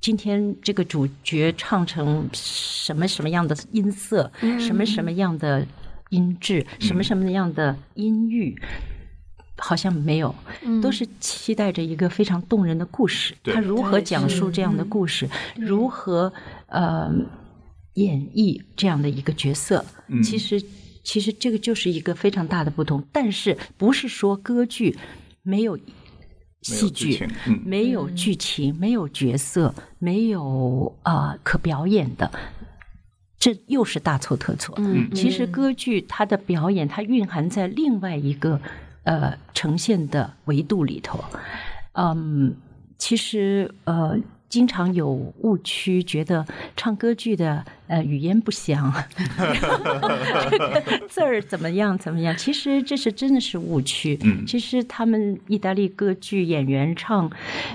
[0.00, 5.66] 今天这个主角唱成什么什么样的音色，什么什么样的
[6.10, 8.54] 音质，什么什么样的音域，
[9.56, 10.34] 好像没有，
[10.82, 13.34] 都是期待着一个非常动人的故事。
[13.44, 15.26] 他如何讲述这样的故事？
[15.56, 16.30] 如何
[16.66, 17.10] 呃
[17.94, 19.84] 演绎这样的一个角色？
[20.22, 20.62] 其实，
[21.02, 23.02] 其实这个就是一个非常大的不同。
[23.12, 24.96] 但是，不是说歌剧
[25.42, 25.78] 没有。
[26.62, 27.28] 戏剧
[27.62, 32.30] 没有剧情，没有角色，没有啊可表演的，
[33.38, 34.74] 这又是大错特错。
[34.78, 38.58] 嗯，其实歌剧它的表演，它蕴含在另外一个
[39.02, 41.22] 呃呈现的维度里头。
[41.92, 42.56] 嗯，
[42.96, 44.18] 其实呃。
[44.54, 46.46] 经常有误区，觉得
[46.76, 48.92] 唱歌剧的呃语言不详，
[51.10, 52.36] 字儿怎么样怎么样？
[52.36, 54.16] 其实这是真的是误区。
[54.22, 57.28] 嗯，其实他们意大利歌剧演员唱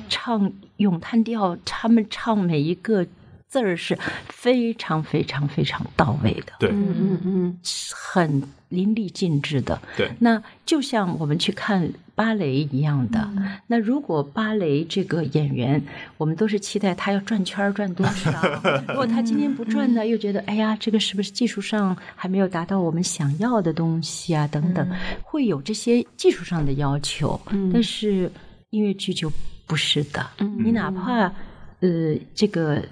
[0.08, 3.06] 唱咏叹调，他们唱每一个。
[3.52, 7.60] 字儿是非常非常非常到位的，对，嗯嗯嗯，
[7.96, 10.10] 很淋漓尽致的，对。
[10.20, 13.30] 那就像我们去看芭蕾一样的，
[13.68, 15.82] 那如果芭蕾这个演员，
[16.18, 18.32] 我们都是期待他要转圈儿转多少，
[18.90, 24.48] 如果他今天不转呢，又觉得哎呀，这个是不是技术上还没有达到我们想要的东西啊？
[24.48, 24.88] 等等，
[25.24, 27.40] 会有这些技术上的要求。
[27.74, 28.32] 但是
[28.70, 29.32] 音乐剧就
[29.66, 30.26] 不是的，
[30.64, 31.32] 你哪怕
[31.80, 32.84] 呃这个。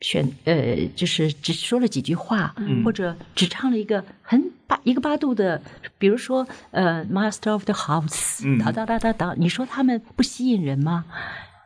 [0.00, 5.60] 选呃，就是只说了几句话，或者只唱了一个很八一个八度的，
[5.98, 11.04] 比如说呃，Master of the House，哒哒哒哒哒，你说他们不吸引人吗？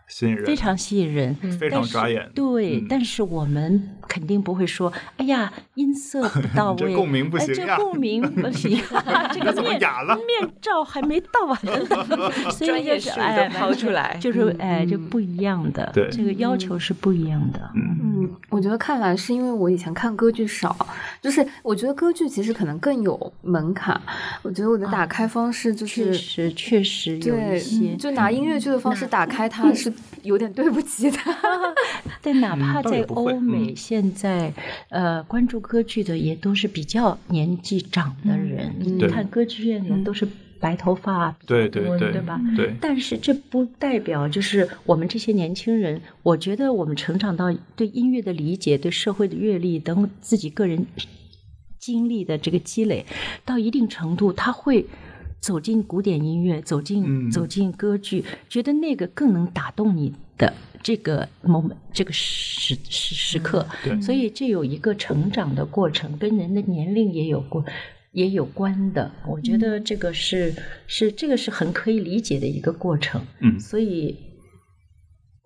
[0.07, 2.31] 吸引人，非常吸引人，非常抓眼。
[2.35, 8.79] 对，但是我们肯定不会说，哎呀，音色不到位， 这共鸣不行这共鸣不行，
[9.33, 11.59] 这个面面罩还没到啊，
[12.61, 17.71] 专业术语抛出来，就是哎，就不一样的，对，这个要求是不一样的。
[17.75, 18.14] 嗯，
[18.51, 20.77] 我觉得看来是因为我以前看歌剧少，
[21.21, 24.01] 就是我觉得歌剧其实可能更有门槛。
[24.43, 29.93] 我觉得我的打开方式就是确实确实有一些，就拿音乐剧的方式打开它是。
[30.23, 31.37] 有点对不起他，
[32.23, 34.51] 但哪怕在欧美，现在
[34.89, 38.75] 呃关注歌剧的也都是比较年纪长的人。
[38.81, 40.27] 你看歌剧院里都是
[40.65, 42.41] 白头发，对对对，对吧？
[42.57, 42.75] 对。
[42.81, 50.87] 但是这不代表就是我们这些年轻人，我觉得我们成长到对音乐的理解、对社会的阅历等自己个人
[51.79, 53.05] 经历的这个积累，
[53.45, 54.87] 到一定程度，他会。
[55.45, 60.51] 走进古典音乐，走进走进歌剧，觉得那个更能打动你的
[60.83, 63.67] 这个 moment，这个时时时刻。
[64.01, 67.63] 所以这有一个成长的过程，跟人的年龄也有过
[68.15, 69.13] 也有关的。
[69.29, 70.55] 我觉得这个是
[70.87, 73.21] 是这个是很可以理解的一个过程。
[73.41, 74.17] 嗯，所以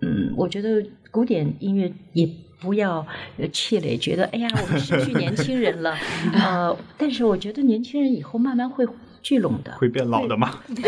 [0.01, 2.25] 嗯，我觉得古典音乐也
[2.61, 3.05] 不要
[3.53, 5.97] 气馁，觉得哎呀，我们失去年轻人了。
[6.33, 8.87] 呃，但是我觉得年轻人以后慢慢会。
[9.23, 10.51] 聚拢的会变老的吗？
[10.75, 10.83] 怎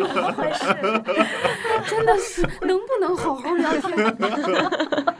[0.00, 0.64] 么回事？
[1.86, 4.14] 真的是能不能好好聊天？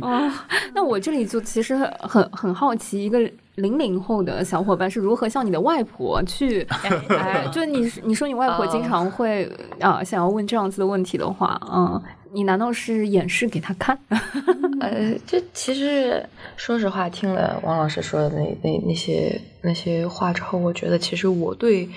[0.00, 0.30] 哦，
[0.74, 3.18] 那我这里就其实很很好奇，一个
[3.56, 6.66] 零零后的小伙伴是如何向你的外婆去？
[7.08, 9.50] 哎， 就你你说你外婆经常会
[9.80, 12.00] 啊想要问这样子的问题的话，嗯，
[12.32, 13.98] 你难道是演示给他看？
[14.80, 16.24] 呃，这其实
[16.56, 21.88] 说实话，听了王老师说的那那那些那些话之后，我觉得其实我对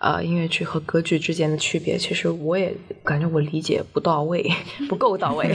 [0.00, 2.74] 呃音乐剧和歌剧之间的区别，其实我也
[3.04, 4.44] 感觉我理解不到位，
[4.88, 5.54] 不够到位。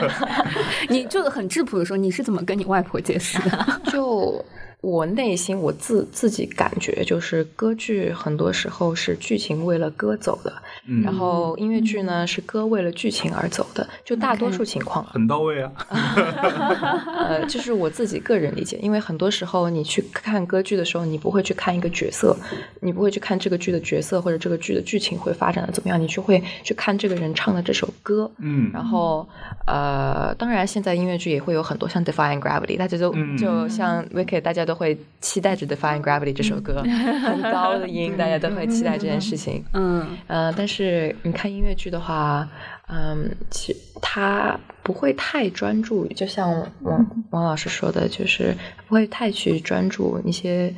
[0.88, 3.80] 你就很质朴的说，你是怎么跟你外婆解释的？
[3.92, 4.42] 就
[4.80, 10.52] 我内心我自自己感觉，就是歌剧很多时候是剧情为了歌走的，
[10.86, 15.04] 嗯然后音乐剧呢是歌为了剧情而走的，就大多数情况。
[15.04, 15.70] 很到位啊。
[17.28, 22.34] 呃，这是我自己个人理解，因为很多时候你去看歌剧的时候，你不会去看一个角色，
[22.80, 28.30] 你不会去看这个剧的角色或者这个剧的剧情会发展的怎么样，你就会去看这个人唱的这首歌。
[28.38, 29.28] 嗯然后
[29.66, 39.64] 呃，当然现在音乐剧也会有很多像《Defying Gravity》，大家都、嗯就像 Wicked，大家都会期待着《Defying Gravity》这首歌，很高的音， 大家都会期待这件事情。
[39.72, 42.48] 嗯呃，但是你看音乐剧的话，
[42.86, 48.54] 嗯，其他不会太专注，就像王 王老师说的，就是
[48.86, 50.72] 不会太去专注一些。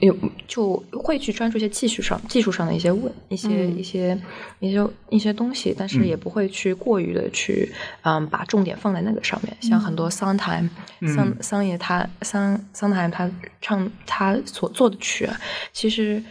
[0.00, 0.16] 有
[0.48, 3.78] 就会去专注一些技术上、技术上的一些问、一些、嗯。
[3.78, 4.18] 一些、
[4.60, 6.06] 一些一些东西，但是嗯。
[6.06, 7.70] 也不会去过于的去，
[8.02, 9.56] 嗯，把重点放在那个上面。
[9.60, 10.66] 像很多桑台、
[11.14, 11.36] 桑嗯。
[11.40, 13.30] 桑爷他桑桑台他
[13.60, 15.38] 唱他所做的曲啊，
[15.72, 16.22] 其实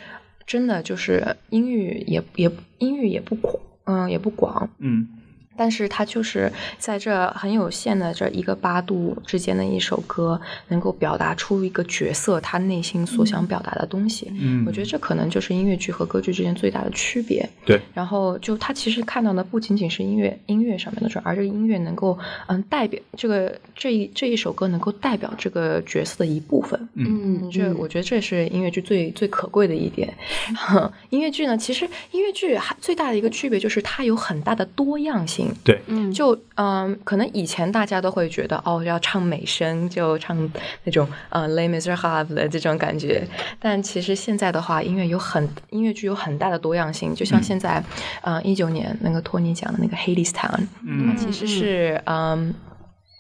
[0.48, 5.08] 真的就是音域也也音域也不广，嗯，也不广，嗯
[5.56, 14.32] 但是它就是在这很有限的这一个八度之间的一首歌，能够表达出一个角色他内心所想表达的东西。
[14.40, 17.48] 嗯，我觉得这可能就是音乐剧和歌剧之间最大的区别。
[17.66, 26.90] 对，然后就他其实看到的不仅仅是音乐音乐上面的事，而这个音乐能够嗯代表这个这一这一首歌能够代表这个角色的一部分。
[26.96, 30.14] 嗯，这我觉得这是音乐剧最最可贵的一点。
[31.12, 35.43] 音乐剧呢，其实音乐剧还最大的一个区别就是它有很大的多样性。
[35.64, 36.12] 对，嗯。
[36.12, 40.38] 就嗯，可能以前大家都会觉得哦，要唱美声，就唱
[40.84, 43.28] 那种呃《Les Miserables》的这种感觉。
[43.60, 47.16] 但其实现在的话，音乐有很音乐剧有很大的多样性。
[47.16, 47.84] 就像现在，
[48.22, 51.08] 嗯，一九年那个托尼讲的那个《Hades Town》，嗯。
[51.08, 52.54] 它其实是嗯。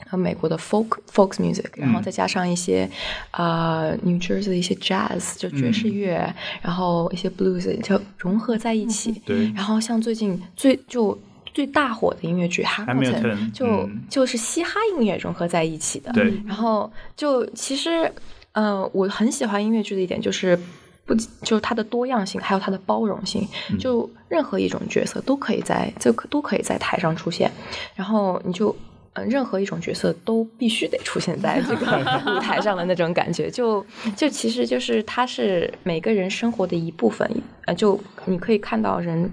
[0.05, 2.87] 和美国的 folk folk music，然后再加上一些
[3.31, 9.13] 呃 New Jersey 的一些 jazz，就爵士乐，然后一些 blues 就融合在一起。
[9.25, 9.51] 对。
[9.53, 11.17] 然后像最近最就
[11.53, 16.11] 最大火的音乐剧《Hamilton，Hamilton》，就、嗯就是嘻哈音乐融合在一起的。
[16.13, 18.11] 对，然后就其实，
[18.53, 20.59] 呃，我很喜欢音乐剧的一点就是。
[21.05, 23.45] 不仅就是它的多样性，还有它的包容性，
[23.77, 27.51] 就任何一种角色都可以在这都可以在台上出现，
[27.93, 28.73] 然后你就。
[29.15, 31.85] 嗯，任何一种角色都必须得出现在这个
[32.35, 33.85] 舞台上的那种感觉，就
[34.15, 37.29] 就其实就是它是每个人生活的一部分，
[37.65, 39.31] 呃，就你可以看到人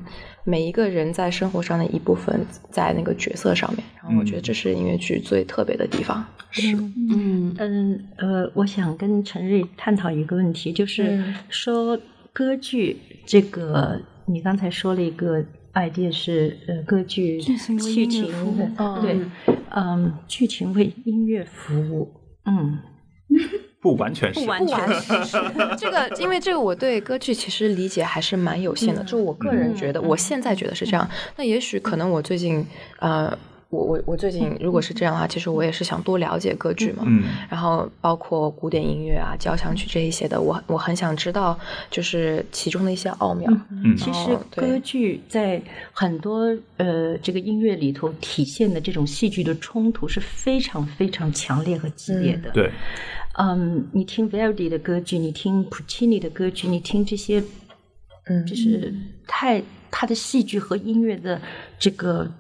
[0.51, 6.25] 每一个人在生活上的一部分在那个角色上面，然后我觉得这是音乐剧最特别的地方。
[6.51, 7.55] 是，嗯。
[7.59, 11.35] 嗯呃，我想跟陈瑞探讨一个问题，就是嗯。
[11.49, 11.97] 说
[12.33, 15.41] 歌剧这个，你刚才说了一个
[15.75, 17.57] idea 是呃歌剧剧
[18.09, 19.21] 情的，嗯对，
[19.71, 22.11] 嗯，剧情为音乐服务，
[22.45, 22.79] 嗯，
[23.81, 24.79] 不完全是，不完全
[25.25, 25.39] 是，
[25.79, 31.09] 这个，因为这个我对歌剧其实理解还是蛮有限的，就我个人觉得，我现在觉得是这样。
[31.37, 32.67] 那也许可能我最近，
[32.99, 33.37] 呃，
[33.71, 37.05] 我我我最近如果是这样的话，其实我也是想多了解歌剧嘛。
[37.07, 37.25] 嗯。
[37.49, 41.59] 然后包括古典音乐啊、交响曲这一些的，我我很想知道，
[41.91, 43.51] 就是其中的一些奥妙。
[43.71, 43.97] 嗯。
[43.97, 45.63] 其实歌剧在
[45.93, 52.51] 很多呃这个音乐里头体现的这种戏剧的冲突是非常非常强烈和激烈的。
[52.51, 52.71] 对，
[53.43, 57.43] 嗯，你听 Verdi 的歌剧，你听 Puccini 的歌剧，你听这些，
[58.27, 58.45] 嗯。
[58.45, 58.93] 就是
[59.27, 61.41] 太他的戏剧和音乐的
[61.79, 62.31] 这个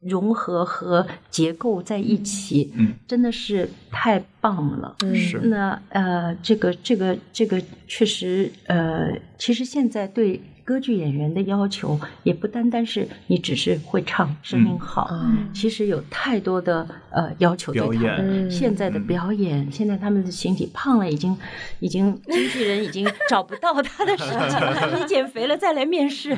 [0.00, 4.94] 融合和结构在一起，嗯，真的是太棒了。
[5.12, 5.40] 是。
[5.40, 15.48] 那呃，这个这个这个确实呃，其实现在对歌剧演员的要求也不单单是你只是会唱，声音好，嗯。
[15.54, 17.88] 其实有太多的呃要求对他。
[17.88, 18.24] 表演。
[18.24, 18.48] 们。
[18.48, 18.50] 嗯。
[18.50, 21.38] 现在的表演，现在他们的形体胖了，已经
[21.78, 25.56] 已经经纪人已经找不到他的时候，你减肥了。
[25.56, 26.36] 再来面试。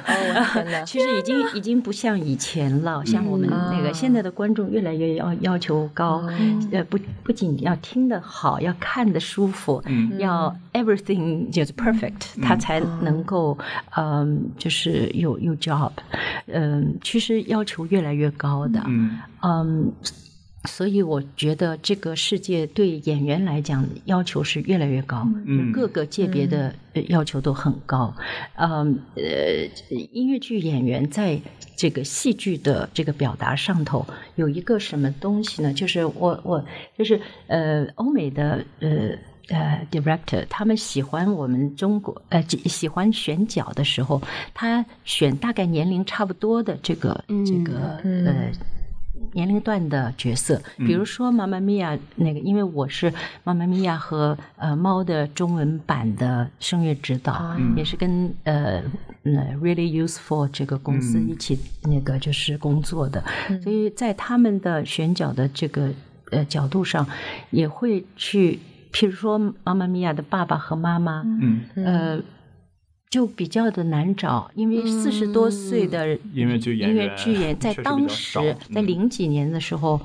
[0.86, 6.22] 其实已经已经不像以前了，像我们那个啊现在的观众越来越要要求高，
[6.70, 10.18] 呃，不不仅要听得好，要看得舒服，嗯。
[10.18, 13.56] 要 everything 就是 perfect，他才能够
[14.18, 15.92] 嗯，就是有有 job，
[16.46, 19.92] 嗯，其实要求越来越高的，嗯嗯，
[20.64, 28.14] 所以我觉得这个世界对演员来讲要求是越来越高，嗯各个界别的呃要求都很高。
[28.56, 29.68] 嗯呃，
[30.12, 31.40] 音乐剧演员在
[31.76, 34.06] 这个戏剧的这个表达上头
[34.36, 35.72] 有一个什么东西呢？
[35.72, 36.64] 就是我我
[36.96, 39.16] 就是呃，欧美的呃。
[39.49, 44.20] 呃，director 他们喜欢我们中国呃喜喜欢选角的时候，
[44.55, 48.51] 他选大概年龄差不多的这个、这个呃
[49.32, 53.11] 年龄段的角色，比如说《妈妈咪呀》那个，因为我是
[53.42, 58.82] 《妈妈咪呀》和呃猫的中文版的声乐指导，也是跟呃
[59.24, 63.24] 嗯 Really Useful 这个公司一起那个就是工作的，
[63.62, 65.90] 所以在他们的选角的这个
[66.30, 67.07] 呃角度上，
[67.51, 68.59] 也会去，
[68.93, 72.22] 譬如说《妈妈咪呀》的爸爸和妈妈，嗯，呃。
[73.11, 78.39] 就比较的难找，因为四十多岁的音乐剧演员在当时，
[78.70, 78.86] 在嗯。
[78.86, 79.99] 零几年的时候，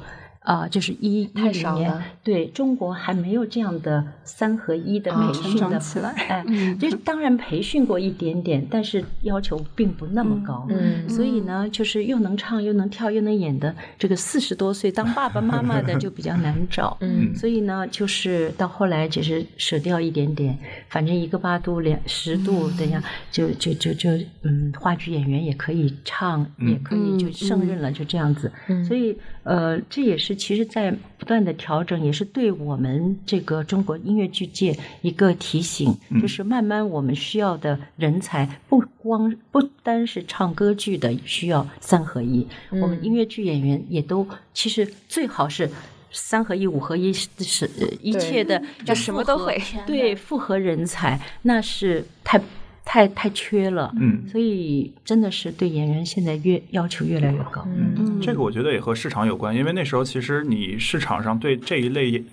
[0.43, 5.79] 啊、就是一一太零年少了，对中国还没有这样的三合一的培训的，
[6.27, 6.43] 哎，
[6.79, 20.57] 就是当然培训过一点点，但是要求并不那么高，嗯所以呢，就是又能唱又能跳又能演的这个四十多岁当爸爸妈妈的就比较难 找，嗯所以呢，就是到后来就是舍掉一点点，
[20.89, 24.09] 反正一个八度两十度，等下就就就就
[24.41, 28.51] 嗯，话剧演员也可以唱，也可以就胜任了，就这样子。
[28.85, 45.69] 所以呃，这也是其实在不断的调整，也是对我们这个中国音乐剧界一个提醒，就是慢慢我们需要的人才不光不单是唱歌剧的需要三合一，我们音乐剧演员也都其实最好是。
[46.15, 47.67] 三合一、五合一是
[47.99, 52.39] 一切的，就什么都会对，复合人才那是太
[52.85, 54.23] 太太缺了，嗯。
[54.27, 62.23] 所以真的是对演员现在越要求越来越高，嗯，这个我觉得也和市场有关，因为那时候其实你市场上对这一类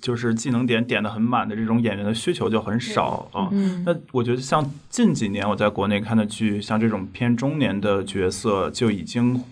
[0.00, 3.48] 就是技能点点的很满的这种演员的需求就很少啊。
[3.52, 3.82] 嗯。
[3.86, 9.42] 那我觉得像近几年我在国内看的剧，像这种偏中年的角色就已经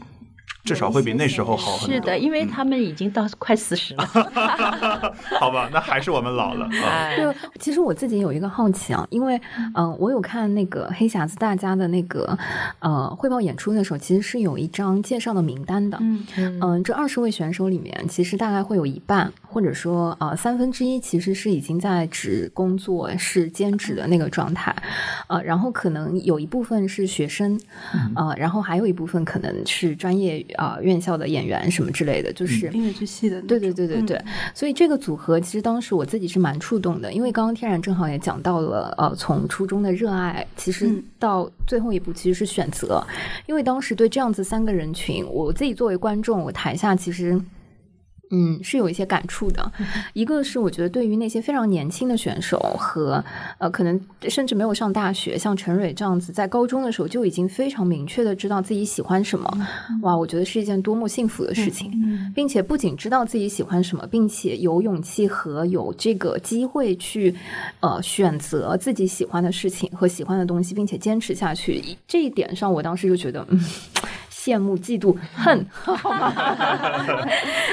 [0.69, 1.95] 至少会比那时候好很多。
[1.95, 4.05] 是的，因为他们已经到快四十了，
[5.41, 6.69] 好吧，那还是我们老了
[7.17, 9.37] 对，其实我自己有一个好奇啊，因为
[9.75, 12.39] 嗯、呃我有看那个黑匣子大家的那个
[12.81, 15.97] 呃汇报演出的时候，其实是有一张介绍的名单的。
[16.01, 24.75] 嗯嗯、这二十位选手里面，其实大概会有一半，或者说呃三分之一，其实是已经在职工作是兼职的那个状态，
[25.27, 27.59] 呃，然后可能有一部分是学生，
[28.15, 32.69] 呃，然后还有一部分可能是专业啊、呃院校的演员什么之类的，就是。
[32.69, 34.23] 音乐剧系的对对对对对，
[34.55, 41.03] 所以这个组合其实当时我自己是蛮触动的，因为刚刚天然正好也讲到了，呃，从初中的热爱，其实嗯。
[41.19, 43.05] 到最后一步其实是选择，
[43.47, 47.41] 因为当时对这样子三个人群，我自己作为观众，我台下其实。
[48.31, 49.73] 嗯，是有一些感触的。
[50.13, 53.25] 一个是我觉得对于那些非常年轻的选手和
[53.59, 59.51] 呃，可能甚至没有上大学，像陈蕊这样子，在高中的时候就已经非常明确的知道自己喜欢什么，
[60.03, 61.91] 哇，我觉得是一件多么幸福的事情。
[62.35, 67.35] 并且不仅知道自己喜欢什么，并且有勇气和有这个机会去
[67.81, 71.83] 呃选择自己喜欢的事情和喜欢的东西，并且坚持下去。
[72.07, 73.61] 这一点上，我当时就觉得，嗯。
[74.39, 76.33] 羡慕、嫉妒、 恨，好吗？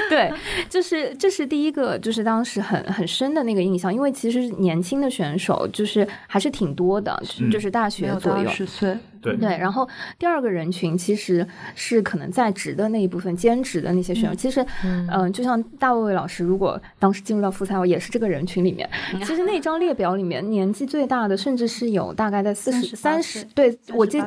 [0.10, 0.34] 对，
[0.68, 7.52] 就是这是第一个，就是当时很很深的那个印象，因为其实年轻的选手就是还是挺多的，嗯。
[7.52, 8.98] 就是大学左右，十岁，
[9.32, 11.46] 对对，然后第二个人群其实
[11.76, 18.90] 是可能在职的那一部分兼职的那些选手，其实，嗯、就像大卫老师，如果当时进入到复赛，也是这个人群里面，
[19.24, 24.22] 其实那张列表里面年纪最大的，甚至是有大概在四十三十，对我记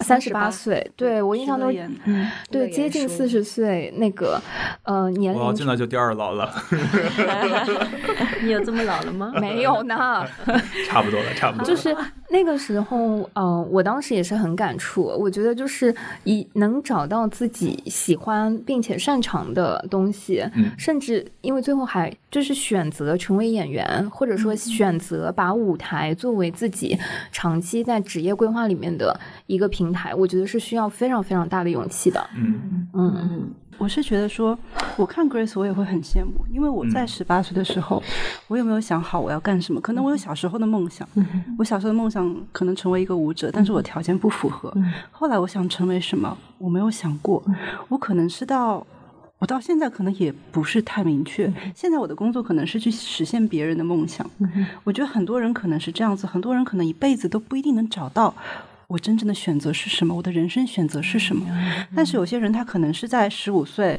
[0.00, 1.72] 三十八岁，对我印象中，
[2.04, 4.40] 嗯，对接近四十岁那个
[4.84, 6.52] 呃年龄我现在就第二老了，
[8.42, 9.32] 你有这么老了吗？
[9.40, 10.24] 没有呢，
[10.88, 11.64] 差不多了，差不多了。
[11.64, 11.96] 就是
[12.30, 15.04] 那个时候，嗯、我当时也是很感触。
[15.04, 26.98] 我觉得就是以能找到自己喜欢并且擅长的东西，嗯甚至因为最后还就是选择成为演员，或者说选择把舞台作为自己
[27.30, 32.20] 长期在职业规划里面的一个平台，我觉得是需要非常非常大的勇气的。
[32.36, 34.58] 嗯嗯我是觉得说，
[34.96, 38.02] 我看 Grace 我也会很羡慕，因为我在嗯十八岁的时候，
[38.48, 39.80] 我有没有想好我要干什么？
[39.80, 41.08] 可能我有小时候的梦想，
[41.58, 44.72] 我小时候的梦想可能成为一个舞者，但是我条件不符合。
[45.10, 47.42] 后来我想成为什么，我没有想过，
[47.88, 48.86] 我可能是到。
[49.38, 51.52] 我到现在可能也不是太明确。
[51.74, 54.24] 现在我的工作可能是去实现别人的梦想。
[54.84, 58.32] 我觉得很多人可能是这样子，很多人可能一辈子都不一定能找到
[58.92, 61.46] 我真正的选择是什么，我的人生选择是什么。
[61.96, 63.98] 但是有些人他可能是在十五岁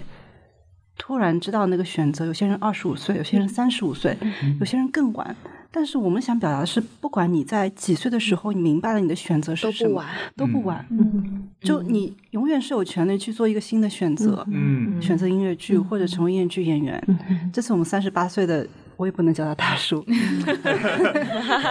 [1.00, 4.16] 突然知道那个选择，有些人二十五岁，有些人三十五岁，
[4.60, 5.36] 有些人更晚。
[5.76, 10.86] 但是我们想表达的是，不管你在几岁的时候，你明白了你的选择是什么，都不晚，都不晚。
[10.92, 17.04] 嗯，就你永远是有权利去做一个新的选择，嗯选择音乐剧或者成为音乐剧演员。
[17.52, 18.68] 这次我们三十八岁的，
[19.04, 20.02] 我也不能叫他大叔，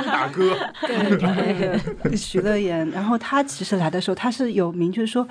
[0.05, 0.55] 大哥，
[0.87, 2.87] 对，徐乐言。
[2.91, 5.27] 然后他其实来的时候，他是有明确说。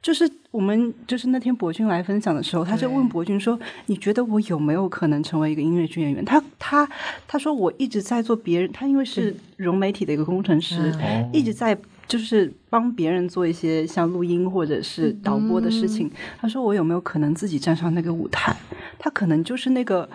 [0.00, 6.88] 就是我们就是那天博君来分享的时候，他就问博君说：“你觉得我有没有可能成为一个音乐剧演员？”他他
[7.26, 11.76] 他说：“我一直在做别人，他因为是融媒体的一个工程师，哦一直在
[12.06, 16.08] 就是帮别人做一些像录音或者是导播的事情。
[16.40, 18.56] 他说：“我有没有可能自己站上那个舞台？”
[19.00, 20.08] 他可能就是那个。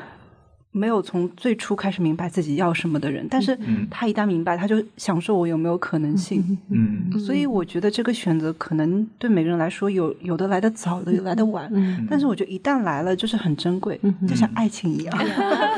[0.73, 3.57] 没有从最初开始明白自己要什么的人，但是
[3.89, 6.57] 他一旦明白，他就享受我有没有可能性。
[6.69, 11.71] 嗯所以我觉得这个选择可能对每个人来说有有的来的早，有的来的晚，
[12.09, 15.17] 但是我觉得一旦来了就是很珍贵，就像爱情一样。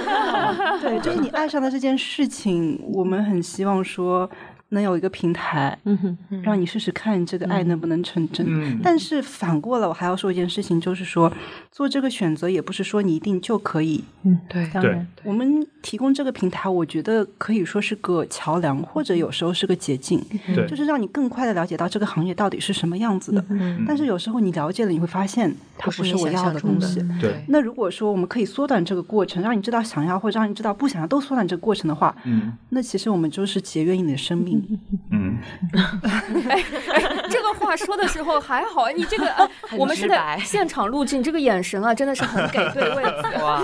[0.82, 4.30] 对，就是你爱上的这件事情，我们很希望说。
[4.70, 5.78] 能有一个平台，
[6.44, 8.46] 让你试试看这个爱能不能成真。
[8.50, 8.80] 嗯。
[8.84, 11.32] 但是反过来，我还要说一件事情，就是说
[11.72, 14.04] 做这个选择也不是说你一定就可以
[14.50, 14.70] 对，对。
[14.74, 20.20] 当然，我们提供这个平台，我觉得可以说是个桥梁，或者有时候是个捷径，
[20.54, 20.68] 对。
[20.68, 23.46] 就是让你更快的了解到这个行业到底是什么样子的。
[23.88, 26.60] 但是有时候你了解了，你会发现它不不是我要的的。
[26.60, 27.00] 东西。
[27.22, 27.46] 对。
[27.48, 32.52] 那如果说我们可以缩短这个过程，让你知道想要，或者让你知道不想要，都缩短这个过程的话，嗯。
[32.70, 34.55] 那其实我们就是节约你的生命。
[35.12, 35.38] 嗯，
[36.50, 43.38] 哎哎这个话说的时候还好，你这个、呃、我们是在现场录制，你这个眼神啊，真的是很给对位置。
[43.44, 43.62] 哇，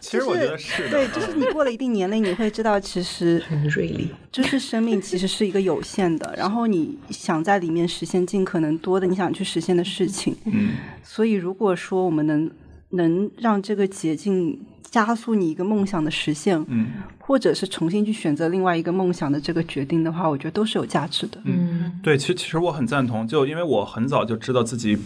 [0.00, 4.12] 其实我觉得是的，对，就是你过了一定年龄，你会知道，其实很锐利。
[4.32, 10.36] 就是生命其实是一个有限的，然后你想在里面实现尽可能多的你想去实现的事情。
[10.46, 10.72] 嗯
[11.02, 12.50] 所以如果说我们能
[12.94, 16.86] 能让这个捷径加速你一个梦想的实现，嗯
[17.18, 21.40] 或者是重新去选择另外一个梦想的这个决定的话，我觉得都是有价值的。
[21.44, 24.98] 嗯，对，其实其实我很赞同，就因为我很早就知道自己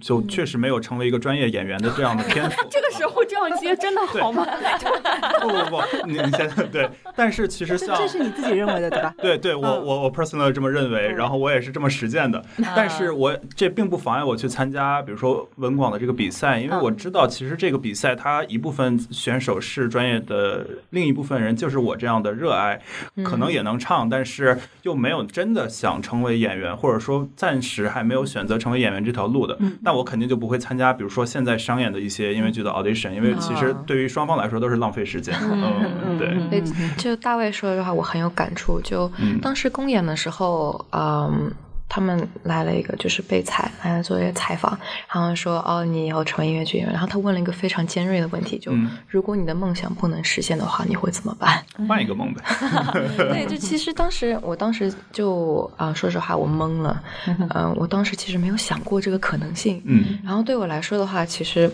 [0.00, 2.56] 就确实没有成为一个专业演员的这样的天赋。
[2.72, 4.46] 这个时候这样接真的好吗？
[5.40, 9.14] 不不不，你你现在对，但是其实像这是你自己认为的，对吧？
[9.18, 12.42] 对对，我嗯我我 personally 这么认为，然后我也是这么实践的。
[12.76, 22.80] 但是我这并不妨碍我去参加，比如说文广的这个比赛，因为我知道其实这个比赛它一部分选手是专业的，另一部分人就是我这样的热爱，
[23.24, 29.58] 可能也能唱，但是又没有真的想成为演员，或者说暂时还没有选择成为演员这条路的。
[29.82, 35.34] 那我肯定就不会参加，比如说现在商演的一些音乐剧的 audition，因为其实对于双方来说都是浪费时间。
[35.40, 36.60] 嗯，对。
[36.60, 36.62] 对，
[36.96, 38.80] 就大卫说的这话，我很有感触。
[38.82, 41.52] 就嗯当时公演的时候，嗯，
[41.88, 44.78] 他们来了一个就是被采来做一个采访，
[45.12, 46.92] 然后说哦，你以后成为音乐剧演员。
[46.92, 51.60] 然后他问了一个非常尖锐的问题，就、嗯如果你的梦想不能实现的话，你会怎么办？
[51.88, 52.42] 换一个梦呗。
[53.18, 57.02] 对，就其实当时我当时就啊、说实话，我懵了。
[57.54, 59.82] 嗯、我当时其实没有想过这个可能性。
[59.84, 61.68] 嗯然后对我来说的话，其实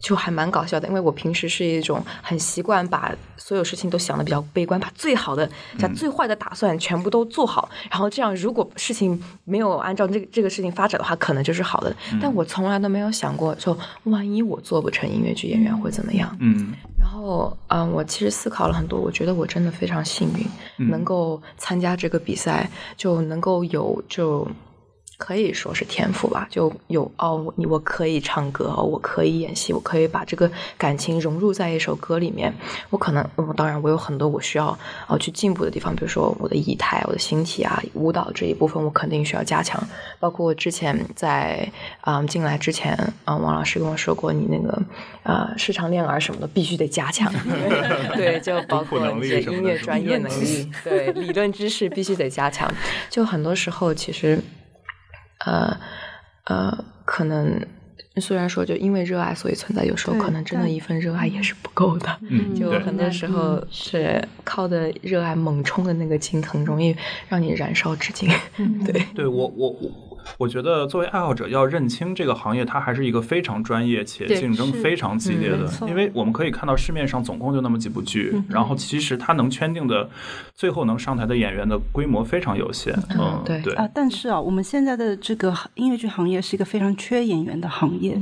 [0.00, 5.48] 就还蛮搞笑的，因为我平时是一种很习惯把所有事情都想的比较悲观，把最好的、
[5.80, 11.94] 把最坏的打算全部都做好，然后这样如果事情没有按照这个这个事情发展的话，可能就是好的。
[12.20, 16.36] 但我从来都没有想过，说万一我做不成音乐剧演员会怎么样？
[16.40, 20.46] 嗯然后，嗯，我其实思考了很多，我觉得我真的非常幸运，
[20.78, 24.46] 嗯能够参加这个比赛，就能够有就。
[25.18, 30.48] 可以说是天赋吧，就有哦，我你我可以唱歌，哦我可以演戏，我可以把这个
[30.78, 32.54] 感情融入在一首歌里面。
[32.88, 39.82] 我可能，我当然我有很多我需要呃去进步的地方，比如说我的仪态、我的形体啊、舞蹈这一部分，我肯定需要加强。
[40.20, 41.68] 包括我之前在
[42.02, 44.80] 嗯进来之前，嗯王老师跟我说过，你那个
[45.24, 47.28] 呃市场练耳什么的必须得加强，
[48.14, 52.72] 对，就 包括你的力什么的是吧音乐专业能力，对，理论知识必须得加强。
[53.10, 54.40] 就很多时候其实。
[55.44, 55.78] 呃
[56.44, 57.60] 呃，可能
[58.16, 62.18] 虽然说就因为热爱所以存在，有时候可能真的一份热爱也是不够的。
[62.22, 66.96] 嗯，就很多时候是靠的热爱猛冲的那个劲，很容易
[67.28, 68.28] 让你燃烧至今。
[68.84, 69.90] 对，对我我我
[70.36, 75.70] 我觉得作为爱好者要认清这个行业，它还是一个非常专业且竞争非常激烈的。
[75.80, 80.08] 嗯因为我们可以看到市面上总共就那么几部剧，然后其实它能圈定的
[80.54, 82.92] 最后能上台的演员的规模非常有限。
[83.18, 88.20] 嗯，对对啊，但是啊，我们现在的这个音乐剧行业是一个非常缺演员的行业。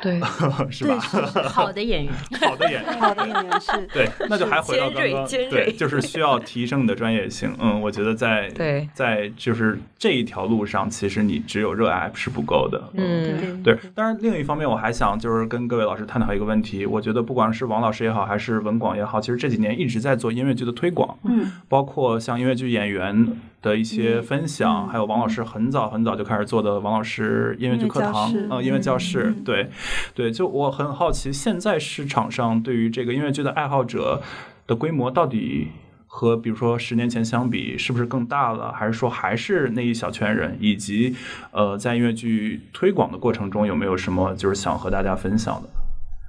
[0.00, 0.20] 对，
[0.70, 0.98] 是吧？
[1.48, 7.54] 好的演员， 好的演员，好的演员是对，那就还回到尖锐刚刚，对，就是需要提升你的专业性。
[7.60, 12.82] 嗯，我觉得在对在就是这一条路上，其实你只有热爱是不够的。
[12.94, 16.86] 嗯，对，当然另一方面，我还想就是跟各位老师探讨一个问题。
[16.86, 23.28] 我觉得不管是王老师也好，还是文广也好，其实这几年一直在做音乐剧的推广，嗯，包括像音乐剧演员
[23.60, 29.70] 的一些分享，还有王老师很早很早就开始做的王老师音乐剧课堂音乐教室，呃，音乐教室，对，
[30.14, 34.22] 对，就我很好奇，现在市场上对于这个音乐剧的爱好者
[34.66, 35.68] 的规模到底。
[36.14, 38.70] 和比如说十年前相比，是不是更大了？
[38.70, 40.54] 还是说还是那一小圈人？
[40.60, 41.16] 以及，
[41.52, 45.68] 呃，在音乐剧推广的过程中，有没有什么就是想和大家分享的？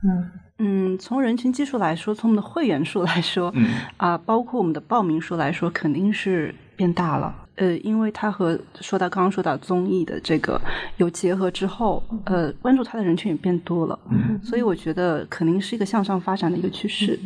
[0.05, 7.35] 嗯嗯，从人群基数来说，从我们的会员数来说，嗯啊，包括我们的报名数来说，肯定是变大了。
[7.55, 10.59] 呃，因为它和说到刚刚说到综艺的这个
[10.95, 13.99] 有结合之后，呃，关注它的人群也变多了，
[14.41, 17.19] 所以我觉得肯定是一个向上发展的一个趋势。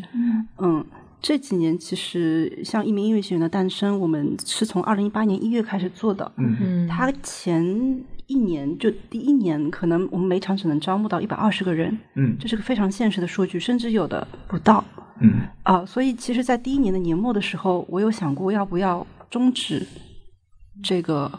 [0.57, 0.83] 嗯，
[1.21, 6.87] 这几年其实像一名音乐学院的诞生，我们是从二零一八年一月开始做的，嗯。
[6.87, 12.37] 它前一年就第一年，可能我们每场只能招募到一百二十个人，嗯。
[12.39, 14.83] 这是个非常现实的数据，甚至有的不到。
[15.19, 15.41] 嗯。
[15.63, 15.85] 啊。
[15.85, 19.85] 所以其实，在第一年的年末的时候，我有想过要不要终止
[20.83, 21.31] 这个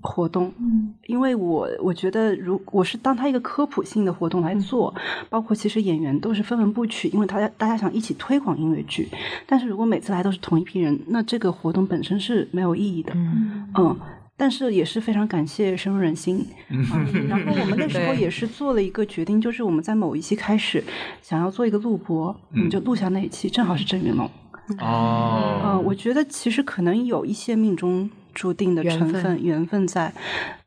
[0.00, 0.52] 活动，
[1.06, 4.94] 因为我我觉得如我是当它一个科普性的活动来做，
[5.28, 9.08] 包括其实演员都是分文不取，因为大家大家想一起推广音乐剧，
[9.46, 13.96] 但是如果每次来都是同一批人，那这个活动本身是没有意义的，嗯。
[14.34, 16.84] 但是也是非常感谢深入人心，嗯，
[17.28, 20.82] 然后我们那时候 也是做了一个决定，就是我们在某一期开始
[21.20, 24.28] 想要做一个录播，我们就录下那一期，正好是郑云龙，
[24.80, 30.12] 哦，呃，我觉得其实可能有一些命中注定的成分、缘分在。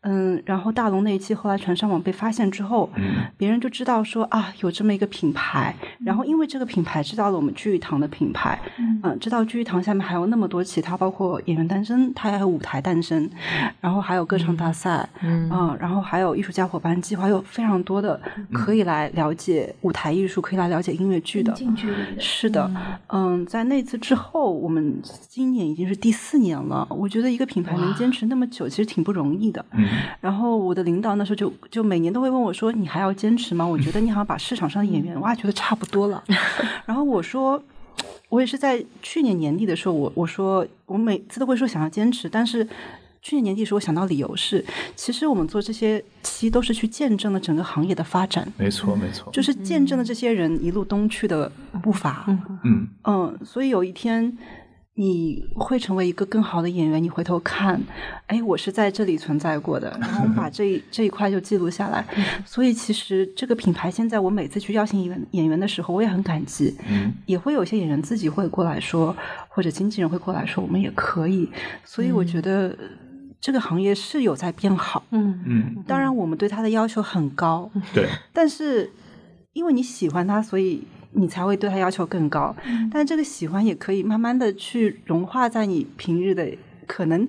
[0.06, 3.26] 嗯，然后大龙那一期后来传上网被发现之后，嗯。
[3.38, 8.58] 别人就知道说啊有这么一个品牌，然后因为这个品牌知道了我们聚义堂的品牌，
[9.04, 13.30] 嗯、知道聚义堂下面还有那么多其他，包括演员诞生，它还有舞台诞生，
[13.82, 15.50] 然后还有歌唱大赛，嗯。
[15.52, 18.20] 嗯，然后还有艺术家伙伴计划，有非常多的
[18.54, 22.22] 可以来了解舞台艺术，可以来了解音乐剧的，近距离的。
[22.22, 22.72] 是的，
[23.08, 26.88] 嗯，在那次之后，我们今年已经是第四年了。
[26.90, 29.64] 我觉得一个品牌能坚持那么久，其实挺不容易的。
[29.72, 29.86] 嗯
[30.20, 36.24] 然后我的领导那时候就就每年都会问我说：“你还要坚持吗？”我觉得你好像把市场上的演员挖掘的差不多了。
[36.86, 37.62] 然后我说。
[38.28, 42.68] 我也是在去年年底的时候，我我说我每次都会说想要坚持，但是
[43.22, 44.66] 去年年底的时候，我想到理由是，
[44.96, 51.50] 其实我们做这些期都是去见证了整个行业的发展，没错没错，就是见证了这些人一路东去的
[51.82, 52.26] 步伐。
[52.64, 54.36] 嗯嗯，所以有一天
[54.98, 57.82] 你会成为一个更好的演员，你回头看，
[58.28, 62.06] 哎，我是在这里存在过的， 然后我们把这一这一块就记录下来。
[62.46, 67.14] 所以其实这个品牌现在我每次去邀请演员演员的时候，我也很感激，嗯。
[67.26, 69.14] 也会有些演员自己会过来说，
[69.50, 71.50] 或者经纪人会过来说，我们也可以。
[71.84, 72.74] 所以我觉得
[73.42, 75.44] 这个行业是有在变好，嗯。
[75.46, 78.90] 嗯，当然我们对它的要求很高，对，但是
[79.52, 80.84] 因为你喜欢它，所以
[81.16, 82.56] 你才会对他要求更高。
[82.92, 86.48] 但这个喜欢也可以慢慢的去融化在你平日的。
[86.88, 87.28] 可能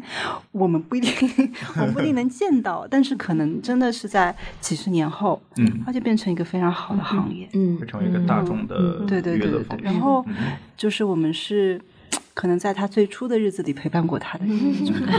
[0.52, 1.10] 我们不一定，
[1.80, 7.48] 我们不一定能见到，但是可能真的是在几十年后，嗯它就变成一个非常好的行业。
[7.54, 8.76] 嗯会成为一个大众的
[9.06, 9.48] 对对对对对。
[9.48, 10.34] 娱乐风然后嗯
[10.76, 11.80] 就是我们是
[12.36, 14.54] 可能在他最初的日子里陪伴过他的人，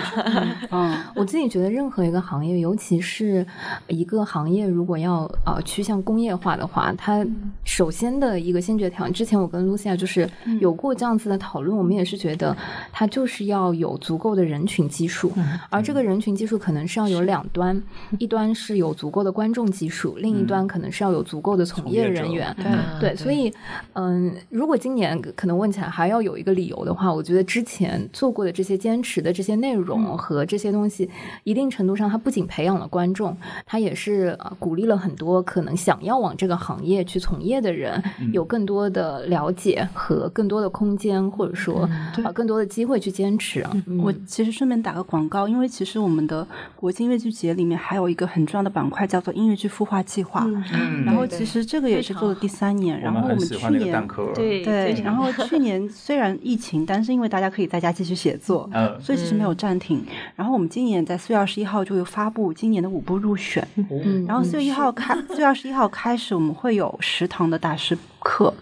[0.70, 0.96] 嗯。
[1.16, 3.44] 我自己觉得，任何一个行业，尤其是
[3.88, 7.26] 一个行业，如果要呃趋向工业化的话，它
[7.66, 10.30] 首先的一个先决条件，之前我跟露西亚就是
[10.60, 12.56] 有过这样子的讨论，我们也是觉得
[12.92, 15.34] 它就是要有足够的人群基数，
[15.72, 17.82] 而这个人群基数可能是要有两端，
[18.20, 22.56] 一端是有足够的观众基数，另一端可能是要有足够的从业人员。
[23.00, 23.52] 对，所以，
[23.94, 31.10] 嗯，如果今年可能问起来还要有一个理由的话，我觉得之前做过的这些坚持的这些内容和这些东西，
[31.44, 33.36] 一定程度上它不仅培养了观众，
[33.66, 38.02] 它也是呃鼓励了很多可能想要往这个行业去从业的人
[38.34, 41.90] 有更多的了解和更多的空间，或者说
[42.24, 43.66] 啊更多的机会去坚持。
[43.86, 54.34] 嗯我其实顺便打个广告，因为其实我们的国际音乐剧节里面还有一个很重要的板块叫做音乐剧孵化计划，嗯然后其实这个也是做了第三年，然后我们去很喜欢那个蛋年。
[54.34, 59.00] 对对，然后去年虽然疫情，但是因为大家可以在家继续写作，嗯。
[59.02, 60.06] 所以其实没有暂停。
[60.36, 64.26] 然后我们今年在四月二十一号就会发布今年的五部入选，嗯。
[64.26, 68.54] 然后四月一号开，四月二十一号开始，我们会有十堂的大师课，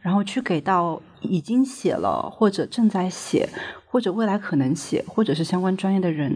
[0.00, 3.48] 然后去给到已经写了或者正在写。
[3.92, 6.32] 或者未来可能写，或者是相关专业的人，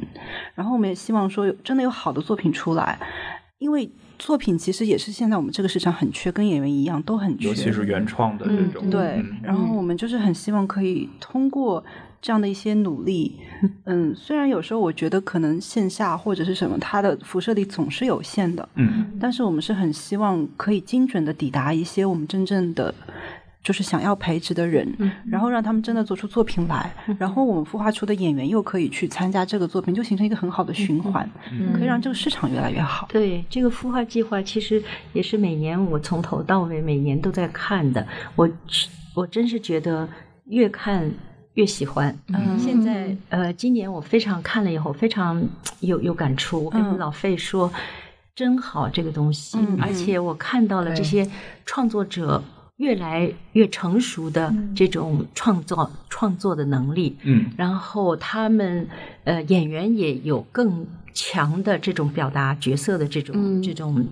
[0.57, 2.99] 然后我们也希望说，真的有好的作品出来，
[3.59, 3.89] 因为
[4.19, 11.85] 作品其实也是现在我们这个市场很缺，跟演员一样都很缺，尤其是原创的这种，对嗯，然后我们就是很希望可以通过
[12.23, 13.39] 这样的一些努力，
[13.85, 22.95] 嗯，虽然有时候我觉得可能线下或者是什么，它的辐射力总是有限的，嗯但是我们是很希望可以精准的抵达一些我们真正的。
[23.65, 24.87] 就是想要培植的人，
[25.27, 31.27] 然后让他们真的做出作品来，然后我们孵化出的演员又可以去参加这个作品，就形成一个很好的循环，
[31.73, 33.09] 可以让这个市场越来越好。
[33.11, 34.85] 对这个孵化计划，其实
[35.15, 38.07] 也是每年我从头到尾每年都在看的。
[38.37, 38.47] 我
[39.15, 40.07] 我真是觉得
[40.45, 41.11] 越看
[41.55, 42.15] 越喜欢。
[42.29, 45.43] 嗯现在呃，今年我非常看了以后非常
[45.81, 46.65] 有有感触。
[46.65, 47.73] 我跟嗯老费说，
[48.37, 51.27] 真好这个东西，嗯而且我看到了这些
[51.65, 52.45] 创作者。
[52.77, 57.47] 越来越成熟的这种创作创作的能力，嗯。
[57.57, 58.89] 然后他们
[59.25, 63.63] 呃演员也有更强的这种表达角色的这种、嗯。
[63.63, 64.05] 这种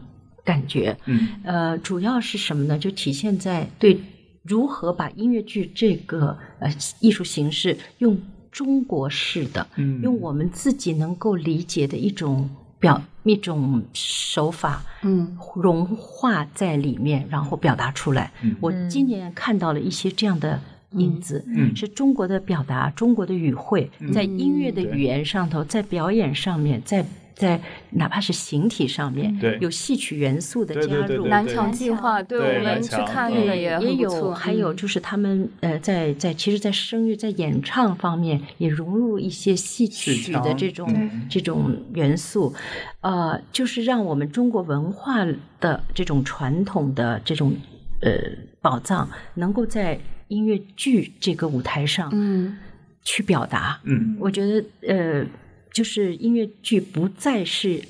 [0.45, 1.29] 感觉，嗯。
[1.43, 2.79] 呃，主要是什么呢？
[2.79, 4.01] 就体现在对
[4.45, 8.17] 如何把音乐剧这个呃艺术形式用
[8.53, 10.01] 中国式的，嗯。
[10.03, 12.49] 用我们自己能够理解的一种
[12.79, 15.37] 表一种手法，嗯。
[15.55, 18.33] 融化在里面，然后表达出来。
[18.43, 18.57] 嗯。
[18.61, 20.61] 我今年看到了一些这样的
[20.93, 21.75] 影子，嗯。
[21.77, 27.61] 是中国的表达，中国的语汇，在音乐的语言上头，在表演上面，在在
[27.91, 29.59] 哪怕是形体上面，对。
[29.61, 30.89] 有戏曲元素的加入。
[30.89, 31.29] 对对对对。
[31.29, 34.77] 南墙计划，对对我们去看嗯那个也很也不错有，还有嗯。
[34.77, 41.11] 就是他们呃，在在其实，在声乐、在演唱方面也融入一些戏戏曲的这种对。
[41.31, 42.55] 这种元素，
[43.01, 45.25] 呃，就是让我们中国文化
[45.61, 47.55] 的这种传统的这种
[48.01, 48.13] 呃
[48.61, 49.99] 宝藏，能够在
[50.29, 52.57] 音乐剧这个舞台上嗯。
[53.05, 53.81] 去表达。
[53.85, 54.17] 嗯。
[54.21, 55.27] 我觉得呃，
[55.75, 57.83] 就是音乐剧不再是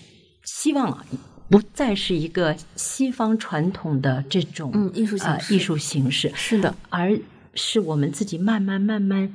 [0.44, 1.04] 希望啊
[1.50, 7.18] 不再是一个西方传统的这种嗯艺术形艺术形式，是的，而
[7.54, 9.30] 是我们自己慢慢慢慢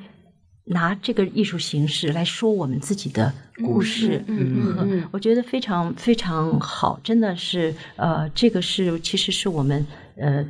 [0.65, 3.31] 拿这个艺术形式来说我们自己的
[3.63, 4.23] 故事。
[4.27, 10.43] 嗯嗯嗯 我觉得非常非常好，真的是呃，这个是其实是我们呃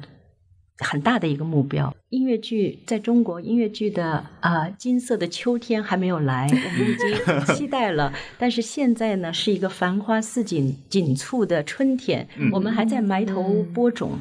[0.79, 1.93] 很大的一个目标。
[2.09, 8.13] 音乐剧在中国，音乐剧的啊、呃金色的秋天还没有来，我们 已经期待了。
[8.37, 14.11] 但是现在呢，是一个繁花似锦锦簇的春天，我们还在埋头播种，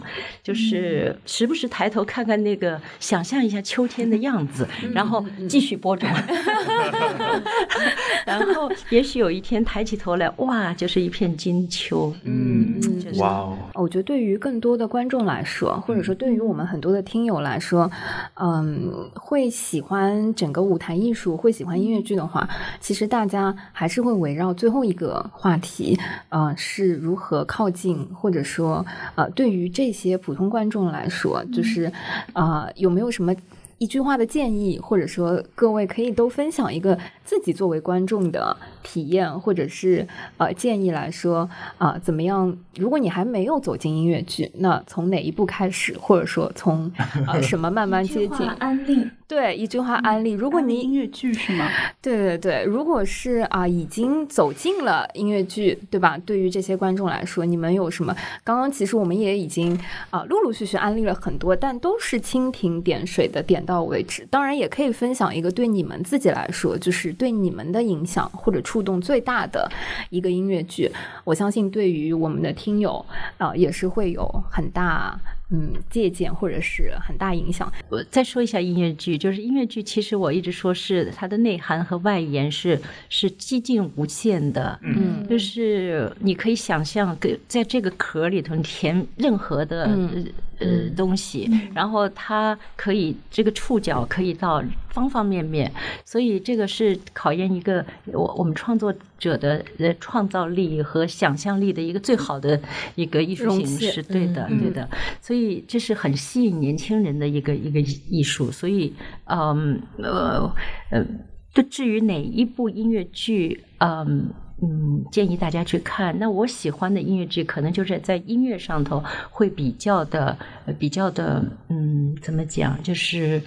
[0.42, 6.08] 就是时不时抬头看看那个，想象一下秋天的样子，然后继续播种。
[8.26, 12.12] 然后也许有一天抬起头来，哇，就是一片金秋。
[12.24, 17.90] 嗯嗯就是哇哦，我觉得对于更多的观众来说，或者说对于我们很多的听友来说，
[18.34, 22.48] 嗯，会喜欢整个舞台艺术，会喜欢音乐剧的话，
[22.80, 25.98] 其实大家还是会围绕最后一个话题，
[26.28, 28.86] 呃，是如何靠近，或者说，
[29.16, 31.92] 呃，对于这些普通观众来说，就是，
[32.32, 33.34] 呃，有没有什么？
[33.78, 40.06] 一句话的建议，或者说各位可以都分享一个自己作为观众的体验，或者是
[40.38, 41.46] 呃建议来说
[41.76, 42.56] 啊、怎么样？
[42.76, 46.90] 如果你还没有走进音乐剧，那从哪一步开始，或者说从
[47.26, 48.46] 呃 什么慢慢接近？
[48.58, 50.30] 安利，对，一句话安利。
[50.30, 51.68] 如果你音乐剧是吗？
[52.00, 56.16] 对对对，如果是啊、已经走进了音乐剧，对吧？
[56.24, 58.14] 对于这些观众来说，你们有什么？
[58.44, 59.76] 刚刚其实我们也已经
[60.10, 64.26] 啊、陆陆续续安利了很多，但都是蜻蜓点水的点到为止。
[64.30, 69.70] 当然，也可以分享一个对你们自己来说，就是对你们的影响或者触动最大的
[70.10, 70.90] 一个音乐剧。
[71.24, 73.04] 我相信对于我们的听友
[73.38, 75.18] 啊、也是会有很大
[75.50, 77.70] 嗯借鉴或者是很大影响。
[77.88, 90.26] 我再说一下音乐剧，就是音乐剧，其实我一直说是它的内涵和外延是是几近无限的，嗯就是你可以想象，给在这个壳里头填任何的、嗯
[90.58, 95.70] 呃呃东西，然后它可以这个触角可以到方方面面，
[96.04, 102.60] 所以这个是考验一个我我们创作者的呃创造力和想象力的一个最好的
[102.94, 104.88] 一个艺术形式，对的，对的，
[105.20, 108.92] 所以这是很吸引年轻人的一个一个艺术，所以
[109.26, 110.54] 嗯呃
[110.90, 111.04] 呃，
[111.52, 114.30] 就至于哪一部音乐剧，嗯。
[114.62, 116.18] 嗯，建议大家去看。
[116.18, 122.82] 那我喜欢的音乐剧，可能就是在音乐上头会比较的、呃比较的，嗯，怎么讲？
[122.82, 123.40] 就是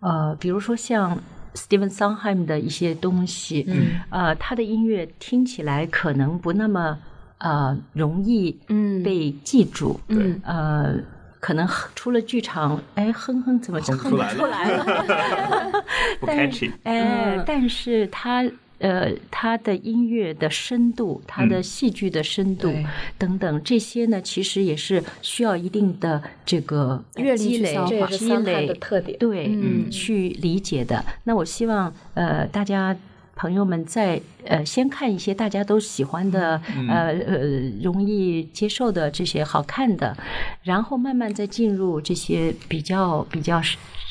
[0.00, 1.16] 呃，比如说像
[1.54, 6.98] Steven Sondheim 的一些东西，嗯，呃，他的音乐听起来可能不那么
[7.38, 10.94] 呃容易嗯被记住，嗯呃。
[11.38, 14.84] 可能出了剧场，哎，哼哼，怎么哼哼不出来了？
[16.18, 18.42] 不但 catchy，哎，嗯但是他
[18.78, 22.86] 呃，他的音乐的深度，他的嗯戏剧的深度对
[23.16, 29.18] 等等，这些呢，其实也是需要一定的这个呃阅历积累去消积累的特点。
[29.18, 31.04] 对，嗯去理解的。
[31.24, 32.96] 那我希望呃，大家
[33.34, 37.36] 朋友们在呃先看一些大家都喜欢的、呃呃
[37.82, 40.16] 容易接受的这些好看的，
[40.62, 43.60] 然后慢慢再进入这些比较比较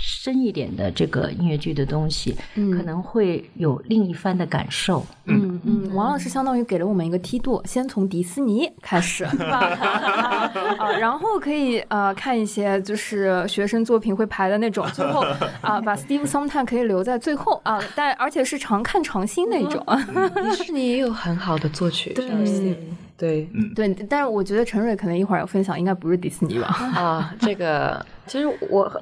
[0.07, 5.05] 深一点的这个音乐剧的东西，嗯可能会有另一番的感受。
[5.27, 9.23] 嗯嗯，王老师相当于给了我们一个梯度，先从迪士尼开始，
[10.99, 15.21] 然后可以呃看一些就是学生作品会排的那种，最后
[15.61, 19.83] 啊把 Steve Sondheim 可以留在最后啊，但而且是常看常新那种。
[20.29, 22.27] 迪士尼也有很好的作曲，对
[23.17, 23.49] 对。
[23.73, 26.67] 对，但是我觉得陈蕊可能一会儿有分享，应该不是迪士尼吧？
[26.67, 29.01] 啊，这个其实我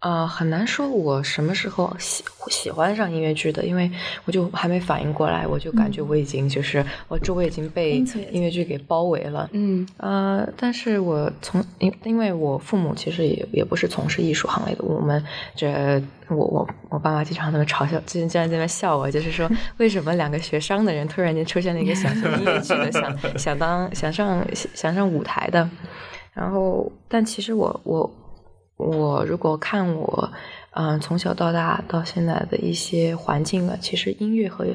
[0.00, 3.90] 呃很难说我什么时候喜喜欢上音乐剧的，因为
[4.24, 9.48] 我就还没反应过来，我就感觉我已经就是我周围已经被音乐剧给包围了。
[9.52, 9.86] 嗯。
[9.96, 15.24] 呃，但是我从因因为我父母其实也也不是从事艺术行业的，我们
[15.56, 25.68] 这我我我爸妈经常在那嘲笑，最近经常在那笑我，就是说 为什么两个学商的人突然间出现了一个想学音乐剧的，想 想当想上想上舞台的，
[26.32, 28.08] 然后但其实我我
[28.76, 30.30] 我如果看我
[30.78, 34.66] 嗯、从小到大到现在的一些环境啊，其实音乐和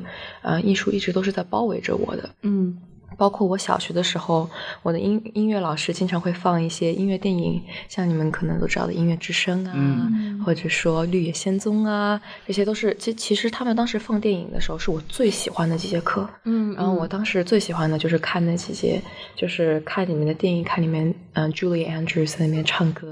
[0.42, 2.28] 呃艺术一直都是在包围着我的。
[2.42, 2.76] 嗯
[3.18, 4.50] 包括我小学的时候，
[4.82, 10.08] 我的音音乐老师经常会放一些音乐电影，像你们可能都知道的《音乐之声》啊，
[10.46, 16.28] 或者说《绿野仙踪》啊，这些都是其其实他们当时放电影的时候，是我最喜欢的几节课。
[16.46, 19.02] 嗯，然后我当时最喜欢的就是看那几节，
[19.36, 23.12] 就是看里面的电影，看里面嗯、Julie Andrews 在那边唱歌。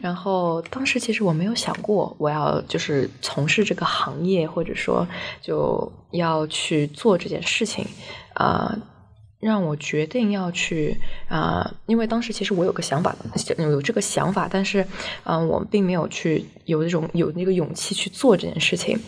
[0.00, 5.06] 然后当时其实我没有想过我要就是从事这个行业，或者说
[5.42, 7.84] 就要去做这件事情，
[8.34, 8.76] 啊、
[9.40, 10.96] 让我决定要去
[11.28, 13.14] 啊、因为当时其实我有个想法，
[13.58, 14.84] 有这个想法，但是
[15.24, 18.98] 嗯、我并没有去有那种有那个勇气去做这件事情。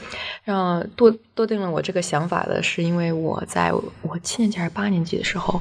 [0.44, 5.60] 让多多定了我这个想法的是，因为我在我七年级还是八年级的时候，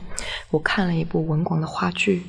[0.52, 2.22] 我看了一部文广的话剧，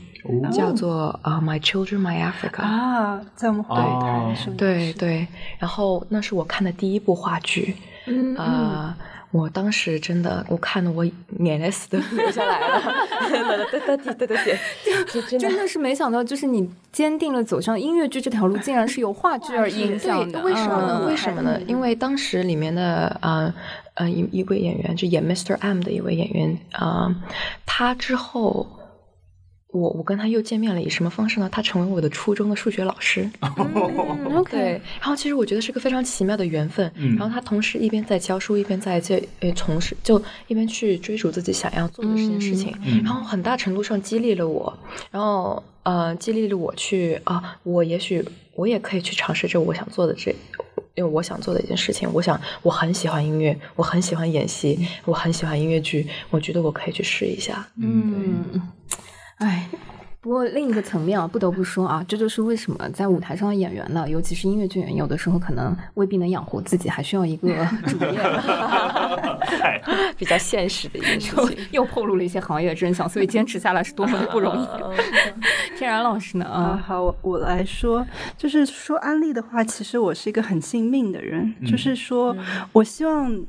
[0.53, 2.61] 叫做《啊、My Children, My Africa》。
[2.63, 5.27] 啊，在我们华语台是对对，
[5.59, 7.77] 然后那是我看的第一部话剧，
[8.07, 8.97] 嗯啊、
[9.33, 11.05] 我当时真的，我看的我
[11.39, 12.83] 眼泪都 流下来了，
[13.29, 20.43] 对对对对对 对，就真的是没想到，就是你坚定了走上音乐剧这条路，竟然是由话剧而影响的。
[20.43, 20.99] 为什么呢？
[21.03, 21.61] 嗯为什么呢？
[21.69, 23.55] 因为当时里面的呃
[23.95, 25.57] 呃一一位演员，就演 Mr.
[25.61, 27.17] M 的一位演员啊、呃
[27.65, 28.67] 他之后。
[29.73, 31.49] 我我跟他又见面了，以什么方式呢？
[31.51, 33.31] 他成为我的初中的数学老师。
[33.41, 34.63] 嗯，OK，对，
[35.01, 36.91] 然后其实我觉得是个非常奇妙的缘分。
[36.97, 42.75] 嗯然后他同时一边在教书，一边在这呃从事，就一边去追逐自己想要做的这件事情。
[42.85, 44.77] 嗯然后很大程度上激励了我，
[45.11, 48.25] 然后呃激励了我去啊，我也许
[48.55, 50.35] 我也可以去尝试这我想做的这。
[50.97, 57.67] 因为我想做的一件事情，我想我很喜欢音乐，我很喜欢演戏，我很喜欢音乐剧，我觉得我可以去试一下。
[57.81, 58.45] 嗯，
[59.41, 59.69] 哎。
[60.23, 67.49] 不过另一个层面啊，不得不说啊，这就是为什么在舞台上的演员呢，尤其是音乐剧演员，有的时候可能未必能养活自己，还需要一个
[67.89, 68.21] 主业。
[70.19, 71.59] 比较现实的一件事又情。
[71.73, 74.69] 又透露了一些行业真相，所以坚持下来是多么的不容易。
[75.79, 76.45] 天然老师呢？
[76.45, 78.07] 啊，啊，好，我我来说，
[78.37, 82.37] 就是说安利的话，其实我是一个很信命的人，就是说
[82.73, 83.43] 我希望。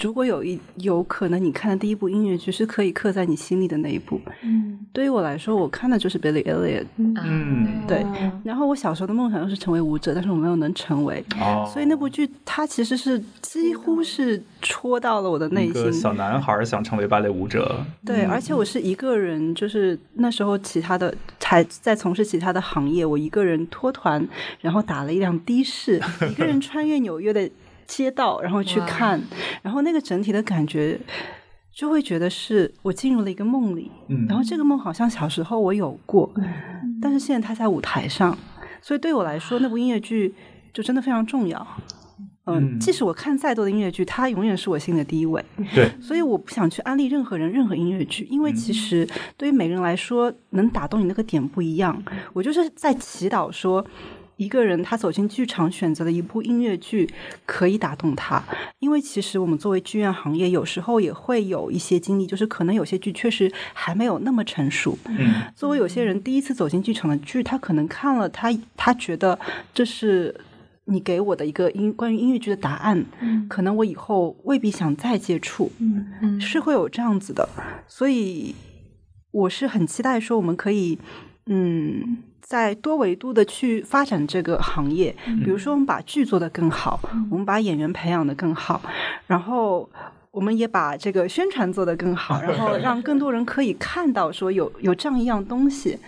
[0.00, 4.20] 如果有一有可能，你看的第一部音乐剧是可以刻在你心里的那一部。
[4.42, 6.86] 嗯，对于我来说，我看的就是 Billy Elliot。
[6.96, 8.04] 嗯对，
[8.42, 11.24] 然后我小时候的梦想就是成为舞者，但是我没有能成为。
[11.40, 15.92] 哦，所以那部剧它其实是几乎是戳到了我的内心。
[15.92, 24.26] 小男孩想成为芭蕾舞者，对，而且我是一个人，就是那时候其他的还在从事其他的行业，我一个人脱团，
[24.60, 27.48] 然后打了一辆的士，一个人穿越纽约的
[27.86, 29.20] 街道，然后去看，
[29.62, 31.00] 然后那个整体的感觉。
[31.78, 36.32] 就会觉得是我进入了一个梦里，嗯然后这个梦好像小时候我有过，
[37.02, 38.34] 但是现在它在舞台上，
[38.80, 40.34] 所以对我来说，那部音乐剧
[40.72, 41.66] 就真的非常重要。
[42.46, 45.44] 嗯，嗯即使我看再多的音乐剧，它永远是我心里的第一位。
[45.74, 49.06] 对，所以我不想去安利任何人任何音乐剧，因为其实
[49.36, 52.02] 对于每个人来说，能打动你那个点不一样。
[52.32, 53.86] 我就是在祈祷说。
[54.36, 57.08] 一个人他走进剧场选择了一部音乐剧，
[57.44, 58.42] 可以打动他，
[58.78, 64.96] 因为其实我们作为剧院行业，有时候也会有一些经历，就是可能有些剧确实还没有那么成熟。
[65.06, 65.42] 嗯。
[65.54, 69.38] 作为有些人第一次走进剧场的剧，他可能看了他他觉得
[69.72, 70.34] 这是
[70.84, 73.04] 你给我的一个音关于音乐剧的答案，
[73.48, 76.40] 可能我以后未必想再接触，嗯。
[76.40, 77.48] 是会有这样子的，
[77.88, 78.54] 所以
[79.30, 80.98] 我是很期待说我们可以，
[81.46, 85.14] 嗯，在多维度的去发展这个行业，
[85.44, 88.80] 比如说我们把剧做得更好，我们把演员培养得更好，
[89.26, 89.88] 然后。
[90.36, 95.98] 我们也把这个宣传做得更好，然后让更多人可以看到说有有这样一样东西。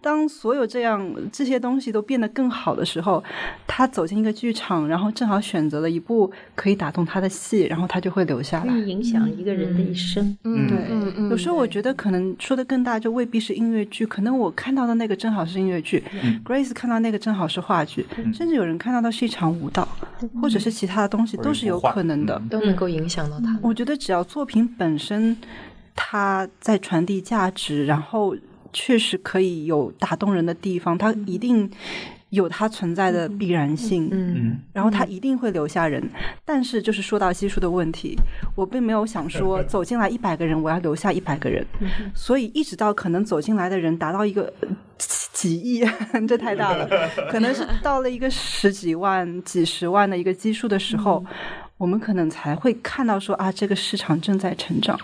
[0.00, 3.22] 当所有这样这些东西都变得更好的时候，
[3.66, 8.72] 他走进一个剧场，然后正好选择了一部可以打动他的戏，然后他就会留下来。
[8.72, 10.36] 可以影响一个人的一生。
[10.44, 19.86] 嗯对，嗯嗯有时候我觉得可能说的更大，就未必是音乐剧，可能我看到的那个正好是音乐剧、g 嗯 r a c e 看到那个正好是话剧，甚至有人看到的是一场舞蹈，
[20.40, 22.40] 或者是其他的东西，都是有可能的。
[22.48, 23.58] 都能够影响到他。
[23.60, 25.36] 我觉得只要作品本身
[25.94, 28.34] 它在传递价值，然后
[28.78, 31.68] 确实可以有打动人的地方，它一定
[32.30, 34.08] 有它存在的必然性。
[34.12, 34.34] 嗯。
[34.36, 34.58] 嗯。
[34.72, 36.00] 然后它一定会留下人，
[36.44, 38.16] 但是就是说到基数的问题，
[38.54, 41.66] 我并没有想说走进来一百个人，我要留下一百个人，
[42.14, 44.52] 所以一直到可能走进来的人达到一个
[45.32, 45.84] 几亿，
[46.28, 46.88] 这太大了，
[47.30, 51.24] 可能是到了一个十几万、几十万的一个基数的时候，
[51.76, 54.98] 我们可能才会看到说啊，这个市场正在成长。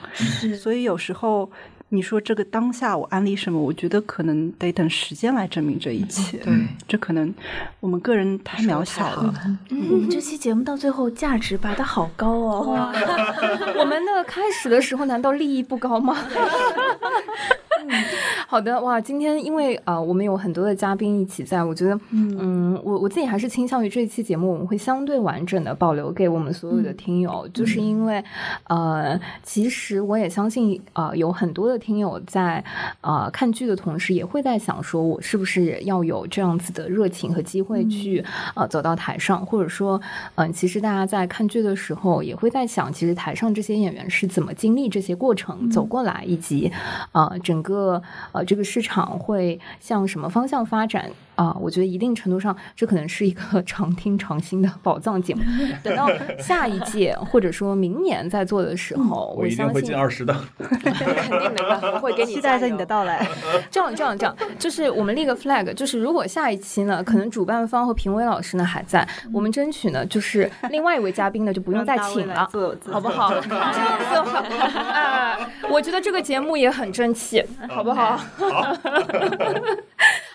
[0.61, 1.51] 所以有时候
[1.91, 6.39] 你说这个当下我安利什么，我觉得可能得等时间来证明这一切。
[6.39, 6.53] 对，
[6.89, 7.33] 这可能
[7.79, 9.35] 我们个人太渺小了。
[9.71, 12.73] 嗯，我们这期节目到最后价值拔得好高哦。
[12.73, 12.93] 哇，
[13.79, 16.17] 我们的开始的时候难道利益不高吗？
[18.47, 28.23] 好的，哇，今天因为啊、呃我们有很多的嘉宾一起在，我觉得，嗯，我我自己还是倾向于这一期节目我们会相对完整的保留给我们所有的听友，就是因为，
[28.69, 32.63] 呃，其实我也相信，呃，有很多的听友在
[33.01, 38.25] 呃看剧的同时，也会在想说，我是不是要有这样子的热情和机会去、
[38.55, 40.01] 呃走到台上，或者说，
[40.37, 46.71] 嗯、其实大家在看剧的时候，也会在想，其实台上这些演员是怎么经历这些过程走过来，以及
[47.13, 48.01] 呃整个个
[48.33, 55.43] 呃这个市场会向什么方向发展啊、我觉得一定程度上，这可能是一个 常听常新的宝藏节目。
[55.83, 56.09] 等到
[56.39, 60.35] 下一届或者说明年再做的时候，我一定会相信进二十的。
[60.59, 63.27] 肯定没办法，我会给你期待着你的到来。
[63.71, 72.49] 这样这样这样，就是我们立个 flag，就是如果下一期呢，可能主办方和评委老师呢还在，我们争取呢，就是另外一位嘉宾呢就不用再请了。
[72.91, 73.33] 好不好？
[73.41, 74.41] 这样子好，
[74.81, 78.21] 啊，我觉得这个节目也很争气，好不好？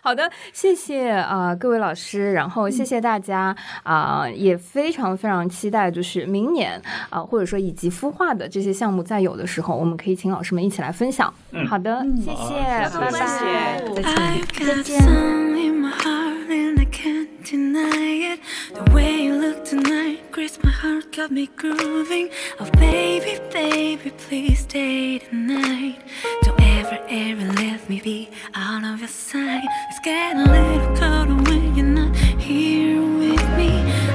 [0.01, 11.33] 好的，谢谢啊、呃各位老师，然后谢谢大家啊、也非常非常期待，就是明年啊、或者说以及孵化的这些项目再有的时候，我们可以请老师们一起来分享。
[11.67, 12.55] 好的，谢谢，
[12.99, 13.81] 拜拜。
[14.01, 18.39] I've got and I can't deny it.
[18.73, 22.29] The way you look tonight grits my heart, got me grooving.
[22.59, 26.01] Oh baby, baby, please stay tonight.
[26.41, 29.63] Don't ever, ever let me be out of your sight.
[29.89, 33.69] It's getting a little colder when you're not here with me.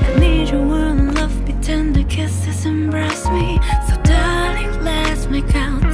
[0.06, 3.59] I need your warm love, be tender kisses, embrace me.
[3.89, 5.93] So darling, let's make our